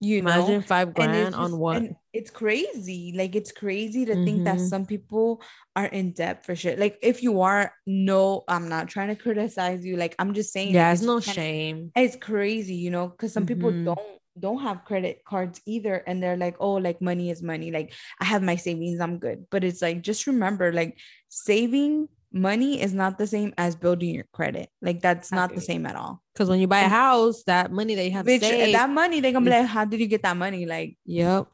[0.00, 1.82] You Imagine know, five grand it's on just- what?
[2.12, 3.12] it's crazy.
[3.16, 4.68] Like it's crazy to think that Mhm.
[4.68, 5.40] some people
[5.76, 6.78] are in debt for shit.
[6.78, 9.96] Like if you are, no, I'm not trying to criticize you.
[9.96, 11.92] Like I'm just saying, yeah, it's no just shame.
[11.94, 13.84] it's crazy, you know, because some people Mhm.
[13.86, 14.00] don't
[14.40, 17.70] don't have credit cards either, and they're like, oh, like money is money.
[17.70, 19.46] Like I have my savings, I'm good.
[19.50, 24.26] But it's like just remember, like saving money is not the same as building your
[24.32, 24.70] credit.
[24.80, 26.22] Like that's not the same at all.
[26.32, 29.20] Because when you buy a house, that money that you have Bitch, saved, that money
[29.20, 30.66] they gonna be like, how did you get that money?
[30.66, 31.48] Like yep,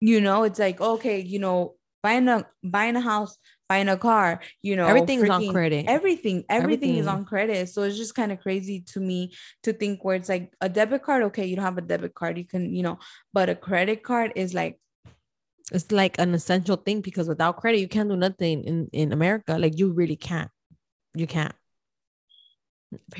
[0.00, 3.36] you know, it's like okay, you know, buying a buying a house,
[3.68, 5.86] buying a car, you know, everything's on credit.
[5.88, 7.68] Everything, everything is on credit.
[7.70, 11.02] So it's just kind of crazy to me to think where it's like a debit
[11.02, 11.22] card.
[11.24, 12.98] Okay, you don't have a debit card, you can, you know,
[13.32, 14.78] but a credit card is like
[15.72, 19.56] it's like an essential thing because without credit, you can't do nothing in in America.
[19.58, 20.50] Like you really can't.
[21.14, 21.54] You can't.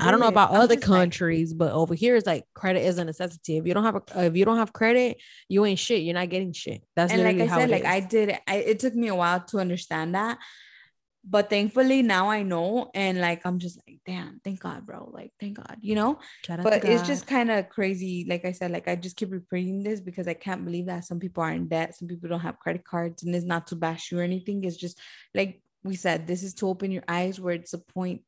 [0.00, 2.80] I don't know about I'm other just like- countries, but over here it's like credit
[2.84, 3.56] is a necessity.
[3.56, 6.02] If you don't have a, if you don't have credit, you ain't shit.
[6.02, 6.82] You're not getting shit.
[6.94, 8.06] That's and like I said, like I is.
[8.06, 10.38] did, I, it took me a while to understand that,
[11.26, 15.32] but thankfully now I know, and like I'm just like, damn, thank God, bro, like
[15.40, 16.18] thank God, you know.
[16.44, 17.06] Shout But it's God.
[17.06, 18.26] just kind of crazy.
[18.28, 21.18] Like I said, like I just keep repeating this because I can't believe that some
[21.18, 24.12] people are in debt, some people don't have credit cards, and it's not to bash
[24.12, 24.64] you or anything.
[24.64, 24.98] It's just
[25.34, 27.40] like we said, this is to open your eyes.
[27.40, 28.22] Where it's a point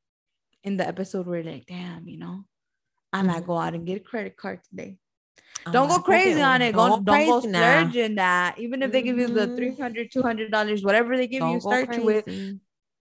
[0.64, 2.44] in the episode where like, damn, you know,
[3.12, 3.46] I might Mhm.
[3.46, 4.98] go out and get a credit card today.
[5.64, 6.72] I'm don't go crazy on it.
[6.72, 7.90] Don't, don't go crazy now.
[8.16, 8.58] that.
[8.58, 9.56] Even if they give you the Mhm.
[9.56, 12.26] 300 $200, whatever they give you, Don't go start you with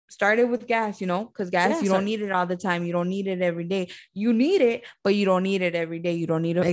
[0.07, 0.15] crazy.
[0.15, 2.47] start it with gas, you know, because gas Yeah, you start- don't need it all
[2.47, 2.85] the time.
[2.85, 3.89] You don't need it every day.
[4.13, 6.13] You need it, but you don't need it every day.
[6.15, 6.61] You don't need it.
[6.61, 6.67] mean,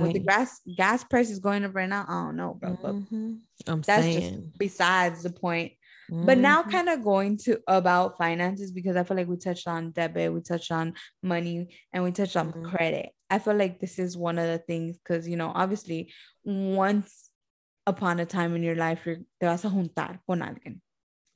[0.00, 0.20] with the Exactly.
[0.20, 2.78] gas gas prices going up right now, I don't know, bro.
[2.80, 3.40] But Mhm.
[3.66, 4.20] I'm that's saying.
[4.20, 5.72] just besides the point.
[6.10, 6.70] But now, Mhm.
[6.70, 10.40] kind of going to about finances because I feel like we touched on debit, we
[10.42, 12.64] touched on money, and we touched on Mhm.
[12.64, 13.10] credit.
[13.30, 16.12] I feel like this is one of the things because you know, obviously,
[16.44, 17.30] once
[17.86, 20.80] upon a time in your life, you're te vas a juntar con alguien.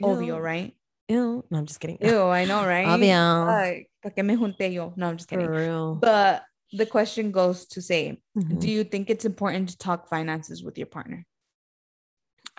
[0.02, 0.74] Obvio, right?
[1.08, 1.44] Ew.
[1.50, 1.98] No, I'm just kidding.
[2.00, 2.86] Ew, I know, right?
[2.86, 3.46] Obvio.
[3.46, 4.92] Like, ¿pa' qué me junté yo?
[4.96, 5.46] No, I'm just kidding.
[5.46, 5.94] For real.
[5.94, 8.60] But the question goes to say, Mhm.
[8.60, 11.24] do you think it's important to talk finances with your partner?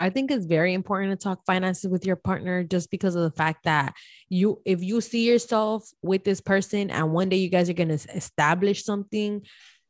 [0.02, 3.36] I think it's very important to talk finances with your partner just because of the
[3.36, 3.94] fact that
[4.30, 7.90] you, if you see yourself with this person and one day you guys are going
[7.96, 9.42] to establish something,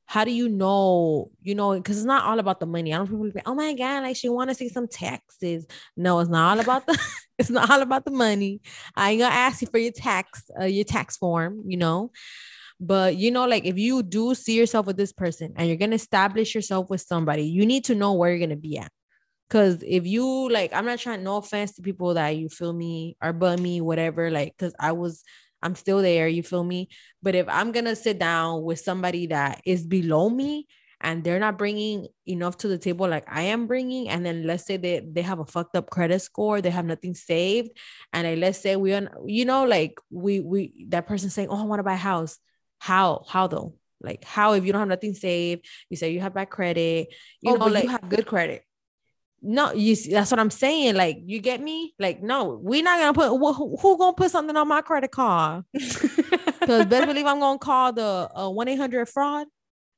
[0.06, 2.92] how do you know, you know, because it's not all about the money.
[2.92, 5.64] I don't people be, oh my God, like she want to see some taxes.
[5.96, 6.98] No, it's not all about the,
[7.50, 8.60] it's not all about the money.
[8.94, 12.12] I ain't gonna ask you for your tax, uh, your tax form, you know.
[12.78, 15.96] But you know, like if you do see yourself with this person and you're gonna
[15.96, 18.92] establish yourself with somebody, you need to know where you're gonna be at.
[19.48, 23.16] Cause if you like, I'm not trying, no offense to people that you feel me
[23.20, 25.24] are but me, whatever, like, cause I was,
[25.62, 26.88] I'm still there, you feel me?
[27.22, 30.66] But if I'm gonna sit down with somebody that is below me
[31.00, 34.66] and they're not bringing enough to the table like I am bringing, and then let's
[34.66, 37.70] say they, they have a fucked up credit score, they have nothing saved,
[38.12, 41.60] and like, let's say we, are, you know, like we, we, that person saying, oh,
[41.60, 42.38] I want to buy a house.
[42.78, 43.74] How, how though?
[44.00, 47.08] Like how, if you don't have nothing saved, you say you have bad credit,
[47.40, 48.62] you oh, know, but like, you have good credit.
[49.42, 50.94] no, you see, that's what I'm saying.
[50.94, 51.94] Like, you get me?
[51.98, 55.64] Like, no, we're not gonna put who, who gonna put something on my credit card?
[56.60, 59.46] Because best believe I'm gonna call the uh, one eight hundred fraud.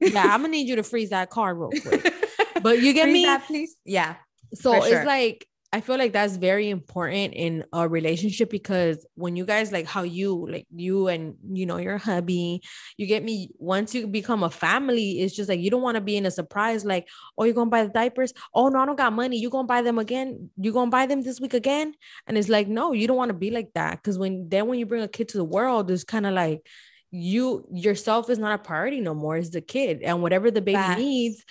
[0.03, 2.15] Yeah, I'm gonna need you to freeze that card real quick.
[2.63, 3.25] But you get Freeze me?
[3.25, 3.77] that, please?
[3.85, 4.15] Yeah.
[4.55, 4.87] So sure.
[4.87, 9.73] it's like I feel like that's very important in a relationship because when you guys
[9.73, 12.63] like how you like you and you know your hubby,
[12.99, 13.49] you get me.
[13.59, 16.31] Once you become a family, it's just like you don't want to be in a
[16.31, 16.85] surprise.
[16.85, 18.35] Like, oh, you're gonna buy the diapers.
[18.55, 19.39] Oh no, I don't got money.
[19.39, 20.51] You gonna buy them again?
[20.59, 21.95] You gonna buy them this week again?
[22.27, 24.79] And it's like, no, you don't want to be like that because when then when
[24.79, 26.67] you bring a kid to the world, it's kind of like
[27.13, 29.37] you yourself is not a priority no more.
[29.37, 30.99] It's the kid, and whatever the baby Facts.
[30.99, 31.45] needs,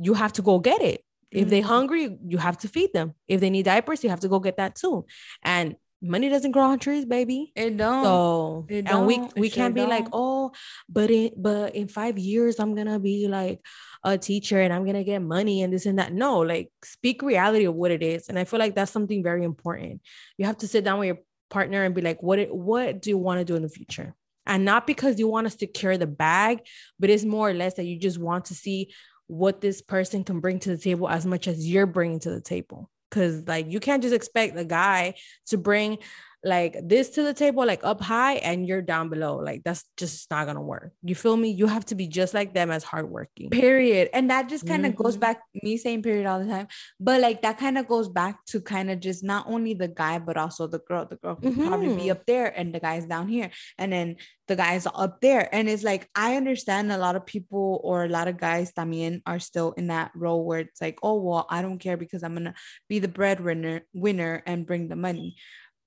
[0.00, 1.04] you have to go get it.
[1.30, 1.64] If they Mhm.
[1.64, 3.14] hungry, you have to feed them.
[3.26, 5.04] If they need diapers, you have to go get that too.
[5.42, 7.52] And money doesn't grow on trees, baby.
[7.54, 8.04] It don't.
[8.04, 9.26] So it and we don't.
[9.36, 10.14] It we sure can't be like, don't.
[10.14, 10.52] oh,
[10.88, 13.60] but in but in five years I'm gonna be like
[14.04, 16.12] a teacher and I'm gonna get money and this and that.
[16.14, 18.28] No, like speak reality of what it is.
[18.28, 20.00] And I feel like that's something very important.
[20.38, 21.18] You have to sit down with your
[21.50, 24.14] partner and be like, what it, what do you want to do in the future?
[24.48, 26.60] And not because you want to secure the bag,
[26.98, 28.92] but it's more or less that you just want to see
[29.26, 32.40] what this person can bring to the table as much as you're bringing to the
[32.40, 32.90] table.
[33.10, 35.14] Cause like you can't just expect a guy
[35.46, 35.98] to bring
[36.44, 39.36] like this to the table, like up high, and you're down below.
[39.36, 40.92] Like that's just not gonna work.
[41.02, 41.50] You feel me?
[41.50, 43.50] You have to be just like them as hardworking.
[43.50, 44.10] Period.
[44.12, 45.02] And that just kind of mm-hmm.
[45.02, 46.68] goes back, me saying period all the time,
[47.00, 50.18] but like that kind of goes back to kind of just not only the guy,
[50.18, 51.06] but also the girl.
[51.06, 51.68] The girl could mm-hmm.
[51.68, 52.10] probably be mm-hmm.
[52.12, 53.50] up there and the guy's down here.
[53.76, 54.16] And then
[54.46, 55.52] the guys up there.
[55.54, 59.22] And it's like, I understand a lot of people or a lot of guys también
[59.26, 62.38] are still in that role where it's like, oh, well, I don't care because I'm
[62.38, 62.54] to
[62.88, 65.36] be the breadwinner winner and bring the money.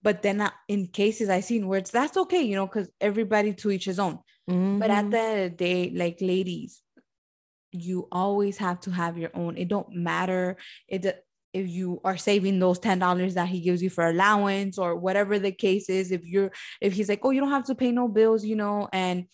[0.04, 3.72] But then in cases I've seen where it's that's okay, you know, because everybody to
[3.72, 4.20] each his own.
[4.50, 4.80] Mm-hmm.
[4.80, 5.10] But at mm-hmm.
[5.12, 6.82] the end of the day, like ladies,
[7.72, 9.58] you always have to have your own.
[9.58, 10.58] It don't matter.
[10.88, 11.24] It
[11.54, 15.38] if you are saving those ten dollars that he gives you for allowance or whatever
[15.38, 16.12] the case is.
[16.12, 18.88] If you're if he's like, oh, you don't have to pay no bills, you know,
[18.92, 19.26] and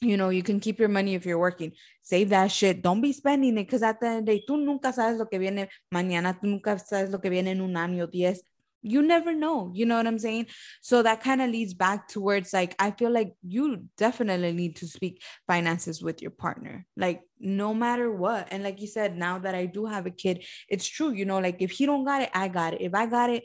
[0.00, 1.72] you know, you can keep your money if you're working.
[2.02, 2.82] Save that shit.
[2.82, 5.26] Don't be spending it because at the end of the day, tú nunca sabes lo
[5.26, 8.42] que viene mañana, tú nunca sabes lo que viene en un año, diez,
[8.82, 10.46] you never know you know what i'm saying?
[10.80, 14.86] So that kind of leads back towards like i feel like you definitely need to
[14.86, 18.48] speak finances with your partner like no matter what.
[18.50, 21.38] And like you said now that i do have a kid it's true you know
[21.38, 22.80] like if he don't got it i got it.
[22.80, 23.44] If i got it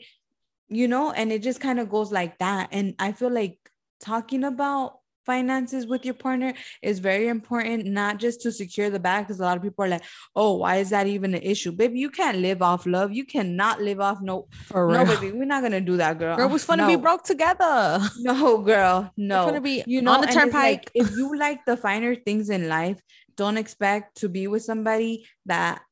[0.68, 2.68] you know and it just kind of goes like that.
[2.72, 3.58] And i feel like
[4.00, 9.26] talking about finances with your partner is very important, not just to secure the bag,
[9.26, 10.04] because a lot of people are like,
[10.34, 11.72] oh, why is that even an issue?
[11.72, 13.12] Baby, you can't live off love.
[13.12, 15.04] You cannot live off no For real.
[15.04, 15.32] no, baby.
[15.32, 16.36] We're not gonna do that, girl.
[16.36, 16.88] Girl, was fun no.
[16.88, 18.00] to be broke together.
[18.18, 19.42] No, girl, no.
[19.42, 20.54] It's gonna be you know on the turnpike.
[20.54, 23.00] Like, if you like the finer things in life,
[23.36, 25.82] don't expect to be with somebody that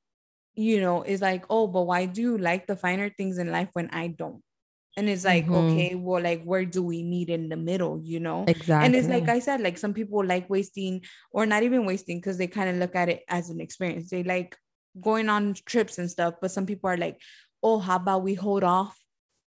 [0.55, 3.71] you know is like, oh, but why do you like the finer things in life
[3.73, 4.43] when I don't?
[4.97, 5.55] And it's like mm-hmm.
[5.55, 9.09] okay well like where do we meet in the middle you know exactly and it's
[9.09, 12.69] like i said like some people like wasting or not even wasting because they kind
[12.69, 14.57] of look at it as an experience they like
[15.01, 17.19] going on trips and stuff but some people are like
[17.63, 18.99] oh how about we hold off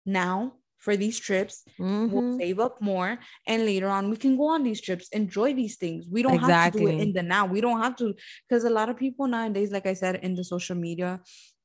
[0.05, 2.13] now for these trips mm-hmm.
[2.13, 5.77] we'll save up more and later on we can go on these trips enjoy these
[5.77, 6.83] things we don't exactly.
[6.83, 8.13] have to do it in the now we don't have to
[8.49, 11.21] because a lot of people nowadays like i said in the social media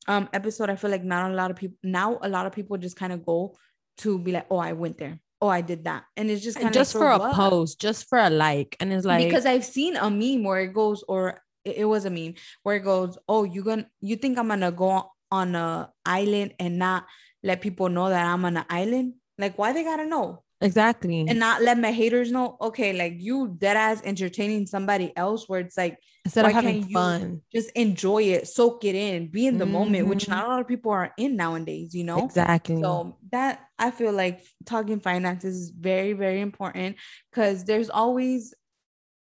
[0.08, 2.78] um episode, I feel like not a lot of people now a lot of people
[2.78, 3.56] just kind of go
[4.00, 5.20] to be like, oh, I went there.
[5.42, 6.06] Oh, I did that.
[6.16, 8.76] And it's just kind of just for, for a post, just for a like.
[8.80, 12.06] And it's like because I've seen a meme where it goes, or it, it was
[12.06, 15.92] a meme where it goes, Oh, you gonna you think I'm gonna go on a
[16.06, 17.06] island and not
[17.44, 19.14] let people know that I'm on an island?
[19.38, 20.44] Like, why they gotta know?
[20.60, 21.26] Exactly.
[21.28, 25.60] And not let my haters know, okay, like you dead ass entertaining somebody else where
[25.60, 29.66] it's like instead of having fun, just enjoy it, soak it in, be in the
[29.66, 29.74] mm-hmm.
[29.74, 30.32] moment, which mm-hmm.
[30.32, 32.26] not a lot of people are in nowadays, you know?
[32.26, 32.82] Exactly.
[32.82, 36.96] So that I feel like talking finances is very, very important
[37.32, 38.56] because there's always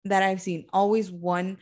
[0.06, 1.58] that I've seen always one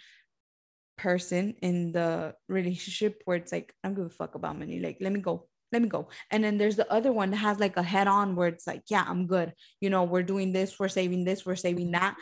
[0.98, 4.80] person in the relationship where it's like, I don't give a fuck about money.
[4.80, 6.10] Like, let me go let me go.
[6.32, 8.84] And then there's the other one that has like a head on where it's like,
[8.90, 9.54] yeah, I'm good.
[9.82, 12.16] You know, we're doing this, we're saving this, we're saving that.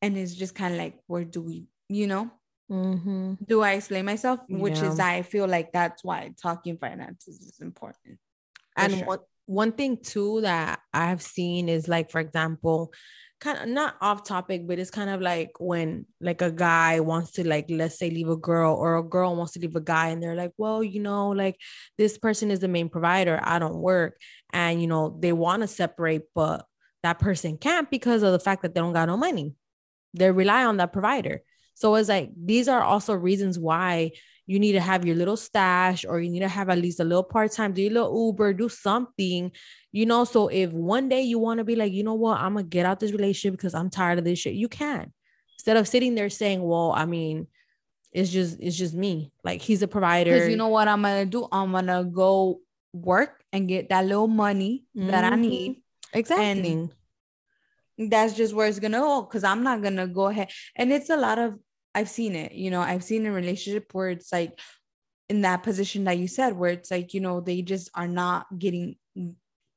[0.00, 2.30] And it's just kind of like, where do we, you know?
[2.70, 3.34] Mm-hmm.
[3.46, 4.40] Do I explain myself?
[4.48, 4.90] Which yeah.
[4.90, 8.18] is, I feel like that's why talking finances is important.
[8.76, 9.06] And sure.
[9.06, 12.92] one, one thing too that I've seen is like, for example,
[13.42, 17.32] kind of not off topic, but it's kind of like when like a guy wants
[17.32, 20.08] to like let's say leave a girl or a girl wants to leave a guy
[20.08, 21.56] and they're like, well, you know, like
[21.98, 24.16] this person is the main provider, I don't work,
[24.52, 26.64] and you know they want to separate, but
[27.02, 29.56] that person can't because of the fact that they don't got no money.
[30.14, 31.42] They rely on that provider.
[31.74, 34.12] So it's like these are also reasons why
[34.52, 37.04] you need to have your little stash or you need to have at least a
[37.04, 39.50] little part-time, do your little Uber, do something,
[39.92, 40.24] you know.
[40.24, 42.84] So if one day you want to be like, you know what, I'm gonna get
[42.84, 45.10] out this relationship because I'm tired of this shit, you can.
[45.56, 47.46] Instead of sitting there saying, Well, I mean,
[48.12, 49.32] it's just it's just me.
[49.42, 50.34] Like he's a provider.
[50.34, 51.48] Because you know what I'm gonna do?
[51.50, 52.60] I'm gonna go
[52.92, 55.08] work and get that little money mm-hmm.
[55.08, 55.40] that I mm-hmm.
[55.40, 55.82] need.
[56.12, 56.90] Exactly.
[57.98, 60.50] And that's just where it's gonna go because I'm not gonna go ahead.
[60.76, 61.58] And it's a lot of
[61.94, 64.58] I've seen it, you know, I've seen a relationship where it's like
[65.28, 68.46] in that position that you said, where it's like, you know, they just are not
[68.58, 68.96] getting,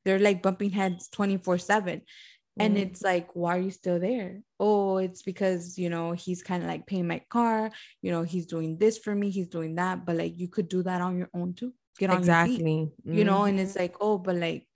[0.04, 2.02] they're like bumping heads 24 7.
[2.58, 2.80] And mm.
[2.80, 4.42] it's like, why are you still there?
[4.60, 8.46] Oh, it's because, you know, he's kind of like paying my car, you know, he's
[8.46, 10.06] doing this for me, he's doing that.
[10.06, 11.74] But like, you could do that on your own too.
[12.00, 12.58] Get on exactly.
[12.58, 13.16] Feet, mm.
[13.16, 13.82] you know, and it's mm-hmm.
[13.82, 14.68] like, oh, but like,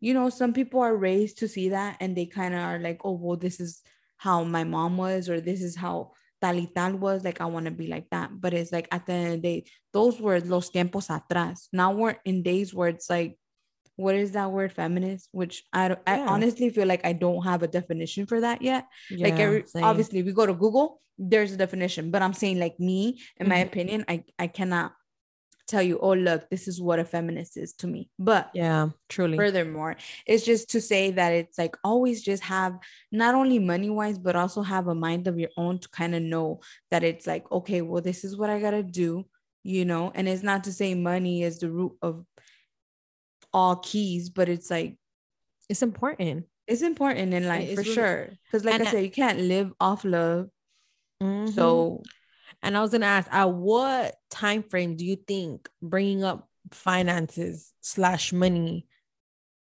[0.00, 3.00] you know, some people are raised to see that and they kind of are like,
[3.04, 3.80] oh, well, this is
[4.18, 6.12] how my mom was, or this is how
[6.42, 8.30] tal y tal was like I want to be like that.
[8.40, 11.68] But it's like at the end of the day, those were los tiempos atrás.
[11.72, 13.38] Now we're in days where it's like,
[13.96, 15.28] what is that word feminist?
[15.32, 15.96] Which I yeah.
[16.06, 18.86] I honestly feel like I don't have a definition for that yet.
[19.10, 22.80] Yeah, like every, obviously we go to Google, there's a definition, but I'm saying like
[22.80, 23.68] me, in my mm-hmm.
[23.68, 24.92] opinion, I I cannot
[25.68, 28.10] tell you, oh, look, this is what a feminist is to me.
[28.18, 29.36] But yeah, truly.
[29.36, 29.96] Furthermore,
[30.26, 32.78] it's just to say that it's like always just have
[33.10, 36.22] not only money wise, but also have a mind of your own to kind of
[36.22, 36.60] know
[36.90, 39.24] that it's like, okay, well, this is what I got to do,
[39.62, 40.12] you know?
[40.14, 42.24] And it's not to say money is the root of
[43.52, 44.96] all keys, but it's like,
[45.68, 46.46] it's important.
[46.66, 48.28] It's important in life for really, sure.
[48.44, 50.48] Because, like I said, you can't live off love.
[51.22, 51.52] Mm-hmm.
[51.52, 52.02] So,
[52.62, 57.72] and I was gonna ask, at what time frame do you think bringing up finances
[57.80, 58.86] slash money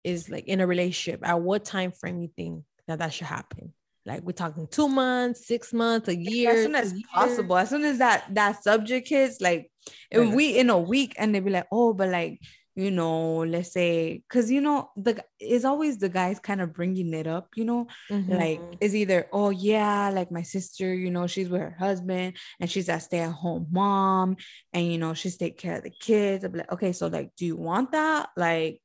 [0.03, 1.21] is like in a relationship?
[1.23, 3.73] At what time frame you think that that should happen?
[4.05, 6.51] Like we're talking two months, six months, a year.
[6.51, 7.57] As soon as possible.
[7.57, 9.71] As soon as that that subject hits, like
[10.11, 12.41] if we in a week and they be like, oh, but like
[12.75, 17.13] you know, let's say, because you know, the it's always the guys kind of bringing
[17.13, 18.33] it up, you know, mm-hmm.
[18.33, 22.71] like it's either, oh yeah, like my sister, you know, she's with her husband and
[22.71, 24.37] she's a stay-at-home mom,
[24.73, 26.43] and you know, she's take care of the kids.
[26.43, 28.29] I'm like, okay, so like, do you want that?
[28.35, 28.81] Like,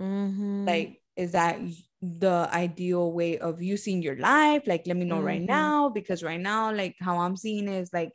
[0.00, 0.64] mm-hmm.
[0.66, 1.58] like, is that
[2.00, 4.62] the ideal way of you seeing your life?
[4.66, 5.26] Like, let me know mm-hmm.
[5.26, 8.12] right now, because right now, like how I'm seeing is like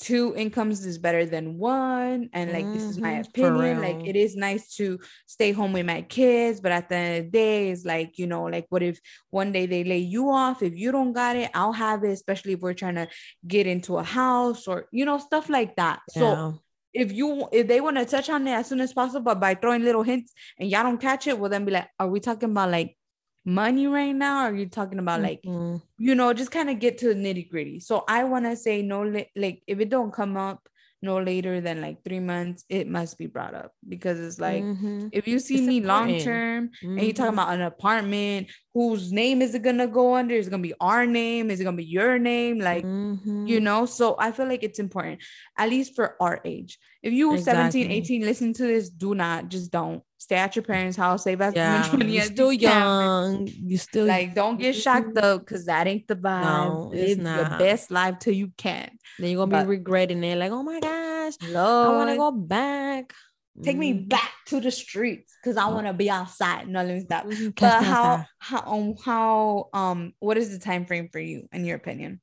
[0.00, 2.74] two incomes is better than one and like mm-hmm.
[2.74, 3.28] this is my mm-hmm.
[3.28, 7.18] opinion like it is nice to stay home with my kids but at the end
[7.18, 8.98] of the day it's like you know like what if
[9.30, 12.52] one day they lay you off if you don't got it i'll have it especially
[12.52, 13.06] if we're trying to
[13.46, 16.20] get into a house or you know stuff like that yeah.
[16.20, 16.58] so
[16.92, 19.54] if you if they want to touch on it as soon as possible but by
[19.54, 22.50] throwing little hints and y'all don't catch it well then be like are we talking
[22.50, 22.96] about like
[23.44, 24.44] money right now?
[24.44, 25.76] Or are you talking about like, mm-hmm.
[25.98, 27.80] you know, just kind of get to the nitty gritty?
[27.80, 29.02] So I want to say no,
[29.36, 30.66] like if it don't come up
[31.04, 35.08] no later than like three months, it must be brought up because it's like mm-hmm.
[35.10, 36.96] if you see it's me long term mm-hmm.
[36.96, 37.40] and you're talking mm-hmm.
[37.40, 40.34] about an apartment whose name is it gonna go under?
[40.34, 41.50] Is it gonna be our name?
[41.50, 42.60] Is it gonna be your name?
[42.60, 43.46] Like, mm-hmm.
[43.46, 45.22] you know, so I feel like it's important,
[45.58, 46.78] at least for our age.
[47.02, 47.82] If you exactly.
[47.82, 51.40] 17, 18, listen to this, do not just don't stay at your parents' house, save
[51.40, 53.48] as yeah, you're still young.
[53.48, 56.42] You still like don't get shocked though, because that ain't the vibe.
[56.42, 57.36] No, it's not.
[57.36, 58.90] your best life till you can.
[59.18, 62.16] Then you're gonna but, be regretting it, like, oh my gosh, Lord, I want to
[62.16, 63.12] go back.
[63.62, 64.08] Take me mm.
[64.08, 66.68] back to the streets because I want to be outside.
[66.68, 67.26] No, let me stop.
[67.60, 71.76] But how how um how um what is the time frame for you in your
[71.76, 72.20] opinion?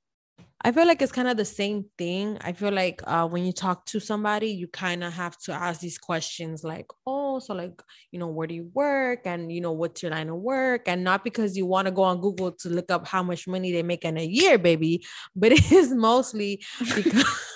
[0.62, 2.38] I feel like it's kind of the same thing.
[2.42, 5.80] I feel like uh, when you talk to somebody, you kind of have to ask
[5.80, 7.82] these questions like, oh, so like,
[8.12, 9.22] you know, where do you work?
[9.24, 10.90] And, you know, what's your line of work?
[10.90, 13.72] And not because you want to go on Google to look up how much money
[13.72, 16.62] they make in a year, baby, but it is mostly
[16.94, 17.26] because.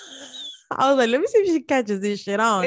[0.76, 2.66] I was like, let me see if she catches this shit on.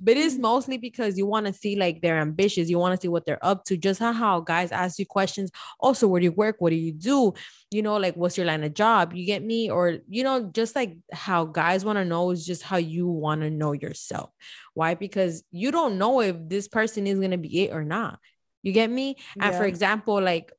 [0.00, 2.68] But it's mostly because you want to see like they're ambitious.
[2.68, 3.76] You want to see what they're up to.
[3.76, 5.50] Just how, how guys ask you questions.
[5.78, 6.56] Also, where do you work?
[6.58, 7.34] What do you do?
[7.72, 9.12] You know, like what's your line of job?
[9.12, 9.70] You get me?
[9.70, 13.40] Or, you know, just like how guys want to know is just how you want
[13.40, 14.30] to know yourself.
[14.74, 14.94] Why?
[14.94, 18.20] Because you don't know if this person is going to be it or not.
[18.62, 19.16] You get me?
[19.40, 20.52] And for example, like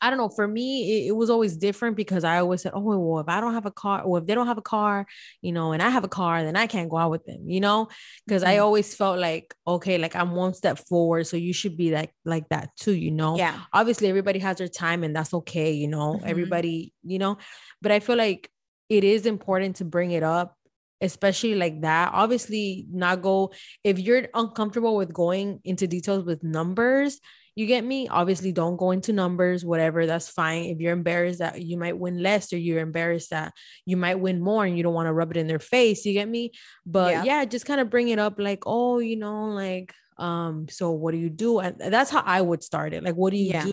[0.00, 0.28] I don't know.
[0.28, 3.40] For me, it, it, was always different because I always said, "Oh, well, if I
[3.40, 5.06] don't have a car, or if they don't have a car,
[5.42, 7.60] you know, and I have a car, then I can't go out with them," you
[7.60, 7.88] know,
[8.26, 8.50] because mm-hmm.
[8.50, 12.14] I always felt like, okay, like I'm one step forward, so you should be like
[12.24, 13.36] like that too, you know.
[13.36, 13.58] Yeah.
[13.72, 16.14] Obviously, everybody has their time, and that's okay, you know.
[16.14, 16.28] Mm-hmm.
[16.28, 17.38] Everybody, you know,
[17.82, 18.50] but I feel like
[18.88, 20.56] it is important to bring it up
[21.02, 23.50] especially like that obviously not go
[23.84, 27.20] if you're uncomfortable with going into details with numbers
[27.60, 28.08] you get me?
[28.08, 30.64] Obviously, don't go into numbers, whatever, that's fine.
[30.64, 33.52] If you're embarrassed that you might win less or you're embarrassed that
[33.86, 36.12] you might win more and you don't want to rub it in their face, you
[36.12, 36.52] get me?
[36.84, 40.66] But yeah, yeah just kind of bring it up like, oh, you know, like, um,
[40.68, 41.60] so what do you do?
[41.60, 43.04] And that's how I would start it.
[43.04, 43.64] Like, what do you yeah.
[43.66, 43.72] do?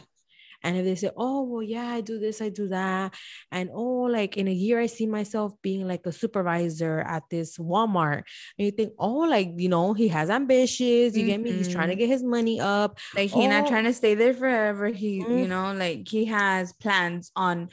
[0.67, 3.13] And if they say, oh, well, yeah, I do this, I do that.
[3.53, 7.57] And oh, like in a year, I see myself being like a supervisor at this
[7.57, 8.23] Walmart.
[8.59, 11.15] And you think, oh, like, you know, he has ambitions.
[11.15, 11.29] You mm-hmm.
[11.29, 11.51] get me?
[11.53, 11.99] He's trying to mm-hmm.
[11.99, 12.99] get his money up.
[13.15, 13.49] Like he's oh.
[13.49, 14.87] not trying to stay there forever.
[14.87, 15.37] He, mm-hmm.
[15.37, 17.69] you know, like he has plans on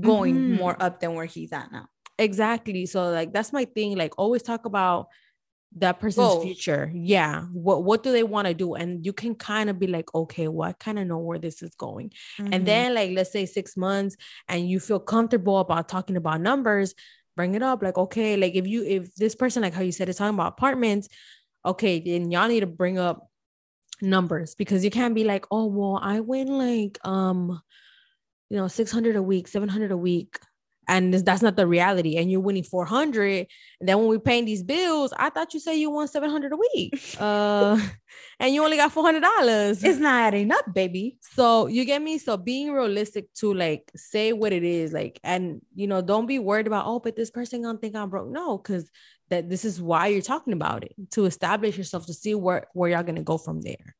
[0.00, 0.54] going mm-hmm.
[0.54, 1.86] more up than where he's at now.
[2.18, 2.86] Exactly.
[2.86, 3.94] So like that's my thing.
[3.98, 5.08] Like always talk about
[5.76, 6.44] that person's Both.
[6.44, 9.86] future yeah what what do they want to do and you can kind of be
[9.86, 12.52] like okay well i kind of know where this is going mm-hmm.
[12.52, 14.16] and then like let's say six months
[14.48, 16.94] and you feel comfortable about talking about numbers
[17.36, 20.08] bring it up like okay like if you if this person like how you said
[20.08, 21.08] is talking about apartments
[21.64, 23.30] okay then y'all need to bring up
[24.00, 27.60] numbers because you can't be like oh well i win like um
[28.48, 30.38] you know 600 a week 700 a week
[30.88, 33.46] and that's not the reality and you're winning 400
[33.80, 36.56] and then when we're paying these bills i thought you said you won 700 a
[36.56, 37.78] week uh
[38.40, 41.18] and you only got $400 it's not adding up baby.
[41.20, 42.18] So you get me?
[42.18, 46.38] So being realistic to like say what it is like and you know don't be
[46.38, 48.30] worried about oh but this person gonna think i'm broke.
[48.30, 48.90] No because
[49.30, 52.90] that this is why you're talking about it to establish yourself to see where where
[52.90, 53.94] y'all gonna go from there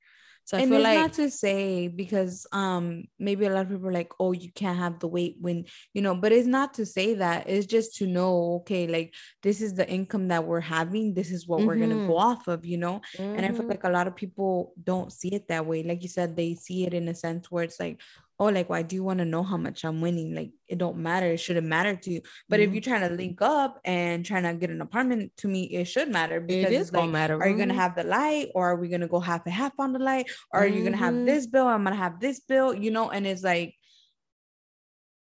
[0.49, 3.69] so I and feel it's like not to say because um maybe a lot of
[3.69, 6.73] people are like, oh, you can't have the weight when you know, but it's not
[6.75, 7.51] to say that.
[7.51, 11.47] It's just to know, okay, like this is the income that we're having, this is
[11.47, 11.69] what mm-hmm.
[11.69, 12.29] we're gonna go mm-hmm.
[12.31, 13.03] off of, you know.
[13.19, 13.37] Mm-hmm.
[13.37, 13.69] And I feel mm-hmm.
[13.69, 15.83] like a lot of people don't see it that way.
[15.83, 18.01] Like you said, they see it in a sense where it's like,
[18.41, 20.97] oh like why do you want to know how much i'm winning like it don't
[20.97, 22.69] matter it shouldn't matter to you but mm-hmm.
[22.69, 25.85] if you're trying to link up and trying to get an apartment to me it
[25.85, 28.71] should matter because it is like, gonna matter are you gonna have the light or
[28.71, 30.79] are we gonna go half and half on the light or are mm-hmm.
[30.79, 31.27] you gonna have mm-hmm.
[31.27, 33.75] this bill i'm gonna have this bill you know and it's like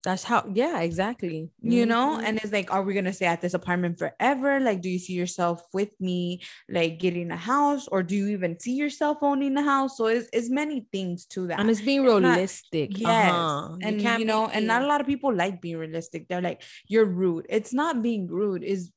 [0.04, 1.50] that's how, yeah, exactly.
[1.60, 1.88] You mm-hmm.
[1.88, 4.60] know, and it's like, are we gonna stay at this apartment forever?
[4.60, 8.60] Like, do you see yourself with me, like getting a house, or do you even
[8.60, 9.96] see yourself owning a house?
[9.96, 11.58] So it's, it's many things to that.
[11.58, 12.90] And it's being realistic.
[12.92, 13.32] Not, yes.
[13.32, 13.76] Uh-huh.
[13.82, 16.28] And you, you know, and not a lot of people like being realistic.
[16.28, 17.46] They're like, you're rude.
[17.48, 18.92] It's not being rude, is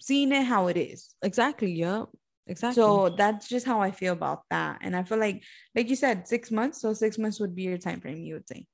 [0.00, 1.14] seeing it how it is.
[1.22, 1.72] Exactly.
[1.72, 2.06] Yep.
[2.46, 2.74] Exactly.
[2.74, 4.78] So that's just how I feel about that.
[4.82, 5.42] And I feel like,
[5.74, 6.80] like you said, six months.
[6.80, 8.66] So six months would be your time frame, you would say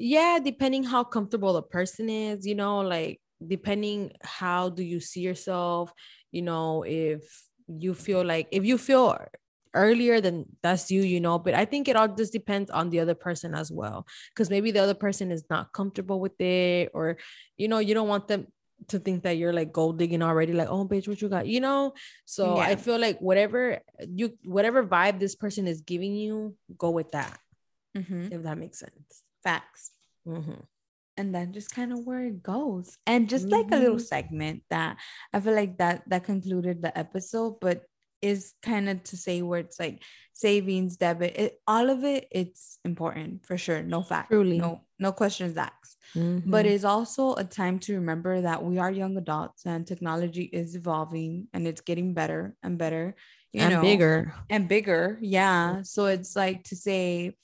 [0.00, 5.20] yeah depending how comfortable the person is you know like depending how do you see
[5.20, 5.92] yourself
[6.32, 9.16] you know if you feel like if you feel
[9.74, 12.98] earlier then that's you you know but i think it all just depends on the
[12.98, 17.18] other person as well because maybe the other person is not comfortable with it or
[17.58, 18.46] you know you don't want them
[18.88, 21.60] to think that you're like gold digging already like oh bitch what you got you
[21.60, 21.92] know
[22.24, 22.62] so yeah.
[22.62, 23.78] i feel like whatever
[24.08, 27.38] you whatever vibe this person is giving you go with that
[27.94, 28.32] mm-hmm.
[28.32, 29.90] if that makes sense Facts.
[30.26, 30.60] Mm-hmm.
[31.16, 32.96] And then just kind of where it goes.
[33.06, 33.54] And just mm-hmm.
[33.54, 34.04] like a little mm-hmm.
[34.04, 34.96] segment that
[35.32, 37.84] I feel like that that concluded the episode, but
[38.22, 42.78] is kind of to say where it's like savings, debit, it, all of it, it's
[42.84, 43.82] important for sure.
[43.82, 44.30] No fact.
[44.30, 44.58] Truly.
[44.58, 45.96] No, no questions asked.
[46.14, 46.50] Mm-hmm.
[46.50, 50.74] But it's also a time to remember that we are young adults and technology is
[50.74, 53.14] evolving and it's getting better and better.
[53.52, 54.34] You and know, bigger.
[54.48, 55.18] And bigger.
[55.20, 55.82] Yeah.
[55.82, 57.36] So it's like to say,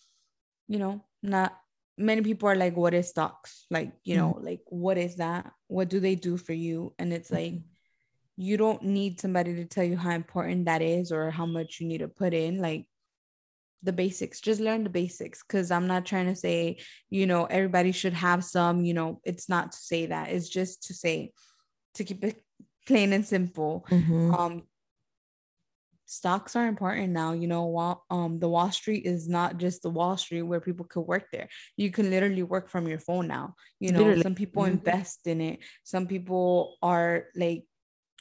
[0.68, 1.56] you know, not
[1.98, 4.46] many people are like what is stocks like you know mm-hmm.
[4.46, 7.66] like what is that what do they do for you and it's like mm-hmm.
[8.36, 11.86] you don't need somebody to tell you how important that is or how much you
[11.86, 12.86] need to put in like
[13.82, 16.76] the basics just learn the basics because i'm not trying to say
[17.08, 20.84] you know everybody should have some you know it's not to say that it's just
[20.84, 21.32] to say
[21.94, 22.42] to keep it
[22.86, 24.34] plain and simple mm-hmm.
[24.34, 24.62] um
[26.06, 29.90] stocks are important now you know while um the wall street is not just the
[29.90, 33.54] wall street where people could work there you can literally work from your phone now
[33.80, 34.22] you know literally.
[34.22, 34.74] some people mm-hmm.
[34.74, 37.64] invest in it some people are like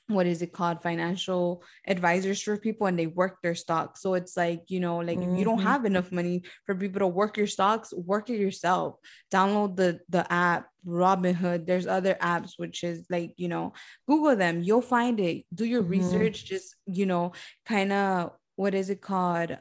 [0.07, 4.37] what is it called financial advisors for people and they work their stocks so it's
[4.37, 5.33] like you know like mm-hmm.
[5.33, 5.67] if you don't mm-hmm.
[5.67, 8.95] have enough money for people to work your stocks work it yourself
[9.31, 13.73] download the the app robinhood there's other apps which is like you know
[14.07, 15.91] google them you'll find it do your mm-hmm.
[15.91, 17.31] research just you know
[17.65, 19.57] kind of what is it called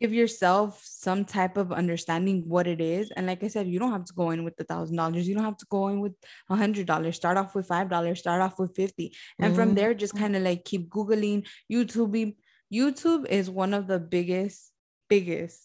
[0.00, 3.10] give yourself some type of understanding what it is.
[3.10, 5.28] And like I said, you don't have to go in with the thousand dollars.
[5.28, 6.14] You don't have to go in with
[6.48, 7.16] a hundred dollars.
[7.16, 8.18] Start off with five dollars.
[8.18, 9.60] Start off with fifty, and mm-hmm.
[9.60, 12.34] from there, just kind of like keep googling, YouTubing.
[12.72, 14.72] YouTube is one of the biggest,
[15.08, 15.60] biggest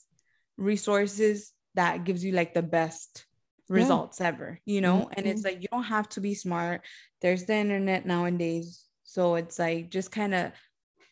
[0.58, 3.26] resources that gives you like the best
[3.70, 4.28] results yeah.
[4.28, 4.60] ever.
[4.66, 5.14] You know, mm-hmm.
[5.18, 6.82] and it's like you don't have to be smart.
[7.22, 8.84] There's the internet nowadays.
[9.04, 10.52] So it's like just kind of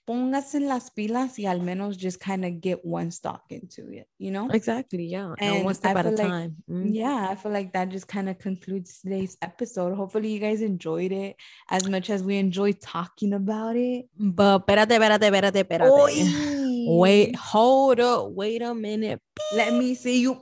[0.05, 4.07] póngase en las pilas y al menos just kind of get one stock into it,
[4.17, 4.49] you know?
[4.49, 5.05] Exactly.
[5.05, 5.33] Yeah.
[5.39, 6.55] And, and one step at a like, time.
[6.69, 6.93] Mm-hmm.
[6.93, 7.27] Yeah.
[7.29, 9.95] I feel like that just kind of concludes today's episode.
[9.95, 11.35] Hopefully you guys enjoyed it
[11.69, 14.05] as much as we enjoy talking about it.
[14.17, 15.91] But espérate, espérate, espérate, espérate.
[15.91, 16.99] Oy.
[16.99, 18.31] Wait, hold up.
[18.31, 19.21] Wait a minute.
[19.55, 20.41] Let me see you.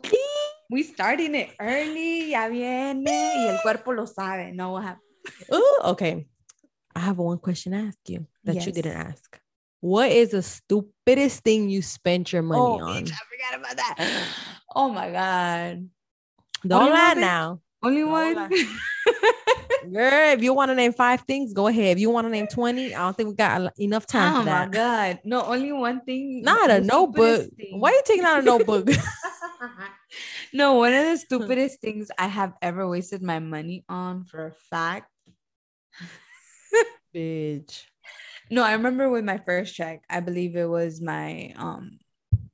[0.70, 2.32] We starting it early.
[2.32, 3.06] Ya viene.
[3.06, 4.52] Y el cuerpo lo sabe.
[4.54, 5.54] No, what happened?
[5.54, 6.26] Ooh, okay.
[6.96, 8.66] I have one question to ask you that yes.
[8.66, 9.40] you didn't ask.
[9.82, 13.04] What is the stupidest thing you spent your money oh, on?
[13.04, 14.28] Bitch, I forgot about that.
[14.74, 15.90] Oh my god.
[16.66, 17.60] Don't only lie now.
[17.84, 18.50] Only Don't one.
[19.92, 21.98] Girl, if you want to name five things, go ahead.
[21.98, 24.46] If you want to name 20, I don't think we got enough time oh for
[24.46, 24.62] that.
[24.62, 25.20] Oh my god.
[25.26, 26.44] No, only one thing.
[26.44, 27.50] Not a notebook.
[27.58, 27.80] Thing.
[27.80, 28.88] Why are you taking out a notebook?
[30.54, 34.52] no, one of the stupidest things I have ever wasted my money on for a
[34.52, 35.12] fact.
[37.14, 37.84] Bitch.
[38.52, 41.98] No, I remember with my first check, I believe it was my um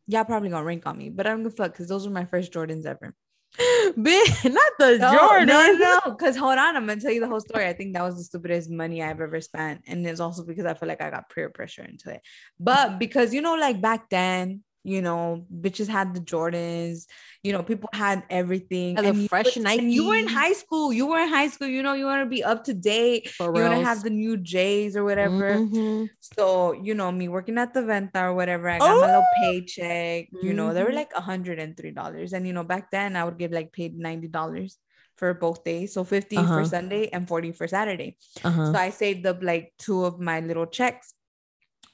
[0.08, 2.54] y'all probably gonna rank on me, but I'm gonna fuck because those were my first
[2.54, 3.14] Jordans ever.
[3.98, 5.48] Bitch, not the No, Jordan.
[5.48, 6.00] no, no.
[6.12, 7.66] Because hold on, I'm gonna tell you the whole story.
[7.66, 10.76] I think that was the stupidest money I've ever spent, and it's also because I
[10.76, 12.22] feel like I got peer pressure into it.
[12.60, 17.08] But because you know, like back then, you know, bitches had the Jordans.
[17.44, 18.96] You know, people had everything.
[18.96, 20.94] The and you fresh was- and you were in high school.
[20.94, 21.68] You were in high school.
[21.68, 23.28] You know, you want to be up to date.
[23.30, 25.56] For You want to have the new J's or whatever.
[25.56, 26.08] Mhm.
[26.22, 29.42] So, you know, me working at the Venta or whatever, I got my little Oh.
[29.44, 30.30] paycheck.
[30.42, 31.02] You know, they were Mhm.
[31.04, 32.32] like $103.
[32.32, 34.78] And, you know, back then I would get like paid $90
[35.18, 35.92] for both days.
[35.94, 36.60] So 50 Uh-huh.
[36.60, 38.16] for Sunday and 40 for Saturday.
[38.42, 38.72] Uh-huh.
[38.72, 41.14] So I saved up like two of my little checks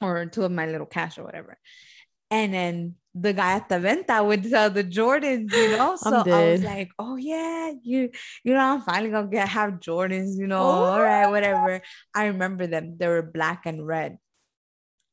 [0.00, 1.58] or two of my little cash or whatever.
[2.34, 5.96] And then the guy at the Venta would sell the Jordans, you know.
[6.02, 8.10] So I was like, oh yeah, you
[8.42, 10.58] you know, I'm finally gonna get have Jordans, you know.
[10.58, 10.84] Oh.
[10.90, 11.80] All right, whatever.
[12.12, 12.96] I remember them.
[12.98, 14.18] They were black and red.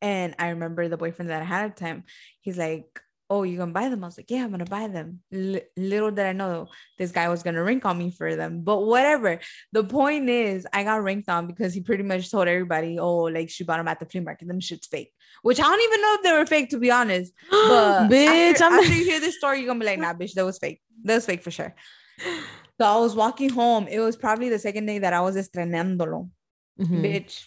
[0.01, 2.05] And I remember the boyfriend that I had at the time,
[2.39, 2.89] he's like,
[3.31, 4.03] Oh, you gonna buy them?
[4.03, 5.21] I was like, Yeah, I'm gonna buy them.
[5.31, 6.67] Li- little did I know
[6.97, 9.39] this guy was gonna rank on me for them, but whatever.
[9.71, 13.49] The point is, I got ranked on because he pretty much told everybody, Oh, like
[13.49, 15.13] she bought them at the flea market, them shit's fake.
[15.43, 17.31] Which I don't even know if they were fake, to be honest.
[17.51, 20.33] But bitch, after, I'm after you hear this story, you're gonna be like, Nah, bitch,
[20.33, 20.81] that was fake.
[21.05, 21.73] That was fake for sure.
[22.19, 23.87] So I was walking home.
[23.87, 26.29] It was probably the second day that I was estrenándolo.
[26.77, 27.01] Mhm.
[27.05, 27.45] Bitch,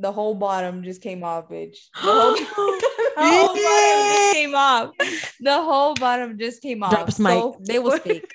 [0.00, 1.76] the whole bottom just came off, bitch.
[3.16, 4.90] The whole, the bottom came off.
[5.40, 6.92] The whole bottom just came off.
[6.92, 7.32] Drops mic.
[7.32, 8.30] So- They was fake.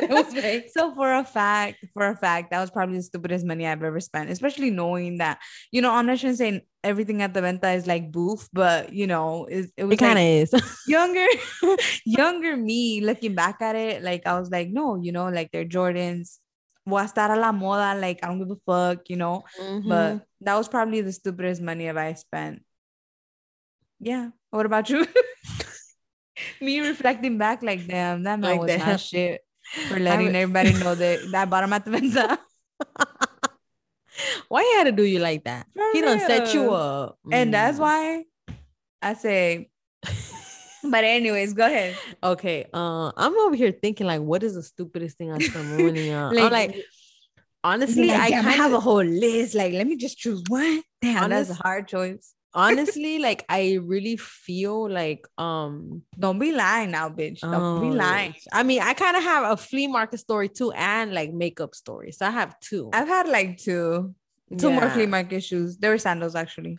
[0.00, 0.32] Was.
[0.72, 3.98] So for a fact, for a fact, that was probably the stupidest money I've ever
[4.00, 5.40] spent, especially knowing that,
[5.72, 8.92] you know, I'm not trying to say everything at the venta is like boof, but
[8.92, 10.84] you know, it, it was It kind of like is.
[10.86, 11.26] younger,
[12.04, 15.64] younger me looking back at it, like I was like, no, you know, like they're
[15.64, 16.38] Jordans.
[16.86, 19.44] Voy a estar a la moda, like I don't give a fuck, you know.
[19.60, 19.88] Mhm.
[19.88, 22.62] But that was probably the stupidest money I've spent.
[24.00, 24.30] Yeah.
[24.50, 25.06] What about you?
[26.60, 28.78] Me reflecting back, like, damn, that man Like, was damn.
[28.88, 29.40] not shit
[29.88, 32.38] for letting would- everybody know that that bottom at the venta.
[34.48, 35.66] why he had to do you like that?
[35.74, 37.80] For he done set you up, And that's Mm.
[37.80, 38.24] why
[39.02, 39.70] I say,
[40.82, 41.96] but anyways, go ahead.
[42.22, 46.12] Okay, uh, I'm over here thinking like, what is the stupidest thing I spent money
[46.12, 46.38] on?
[46.38, 46.76] I'm like,
[47.62, 49.54] honestly, Like, I kind have a whole list.
[49.54, 50.82] Like, let me just choose one.
[51.02, 52.32] Damn, that's a hard choice.
[52.54, 57.40] Honestly like I really feel like um Don't be lying now, bitch.
[57.40, 58.34] Don't be oh, lying.
[58.52, 62.12] I mean, I kind of have a flea market story too, and like makeup story.
[62.12, 62.90] So I have two.
[62.92, 64.14] I've had like two,
[64.56, 65.78] two more flea market shoes.
[65.78, 66.78] They were sandals actually.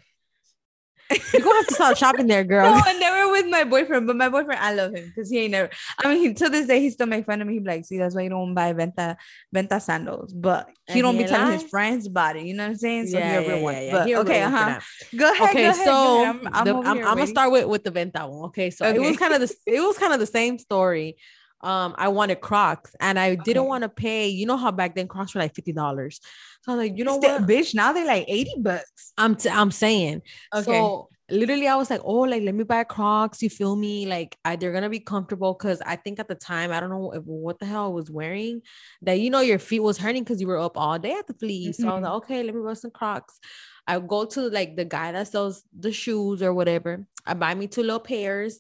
[1.10, 2.72] You're gonna have to start shopping there, girl.
[2.72, 5.40] No, and they were with my boyfriend, but my boyfriend, I love him because he
[5.40, 5.70] ain't never.
[5.98, 7.54] I mean, he, to this day, he still make fun of me.
[7.54, 9.18] He be like, "See, that's why you don't buy Venta
[9.52, 12.44] Venta sandals." But he And don't he be telling his friends about it.
[12.44, 13.08] You know what I'm saying?
[13.08, 13.92] So yeah, he a real yeah, yeah, yeah.
[13.92, 14.80] But He okay, real one for uh huh.
[15.18, 15.50] Go ahead.
[15.50, 16.28] okay go ahead, so ahead.
[16.28, 19.00] I'm, I'm, the- I'm, I'm gonna start with with the venta one okay so it
[19.02, 21.18] was kind of the it was kind of the same story
[21.62, 23.68] um i wanted crocs and i didn't Okay.
[23.68, 26.20] want to pay you know how back then crocs were like 50 dollars
[26.62, 27.76] so i was like you know what bitch?
[27.76, 29.14] Now they're like eighty bucks.
[29.18, 30.22] i'm t- i'm saying
[30.56, 30.64] Okay.
[30.64, 34.36] so literally i was like oh like let me buy crocs you feel me like
[34.44, 37.24] I, they're gonna be comfortable because i think at the time i don't know if,
[37.24, 38.62] what the hell i was wearing
[39.04, 41.34] that you know your feet was hurting because you were up all day at the
[41.36, 42.04] flea so i was Mhm.
[42.04, 43.40] like okay let me buy some crocs
[43.88, 47.08] I go to like the guy that sells the shoes or whatever.
[47.26, 48.60] I buy me two little pairs.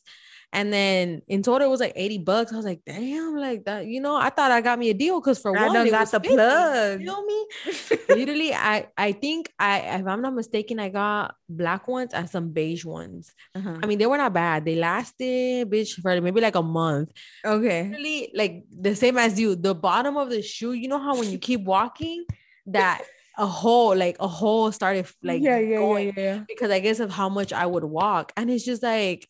[0.52, 2.52] And then in total it was like 80 bucks.
[2.52, 5.20] I was like, damn, like that, you know, I thought I got me a deal
[5.20, 7.00] because for I one, it got was the 50, plug.
[7.02, 7.46] You know me?
[8.10, 12.50] Literally, I I think I if I'm not mistaken, I got black ones and some
[12.50, 13.34] beige ones.
[13.54, 13.78] Uh-huh.
[13.84, 14.66] I mean, they were not bad.
[14.66, 17.12] They lasted, bitch, for maybe like a month.
[17.46, 17.84] Okay.
[17.84, 19.56] Literally, like the same as you.
[19.56, 22.26] The bottom of the shoe, you know how when you keep walking,
[22.68, 23.04] that
[23.38, 26.44] a hole, like a hole started like yeah, yeah, going yeah, yeah.
[26.48, 28.34] because I guess of how much I would walk.
[28.36, 29.28] And it's just like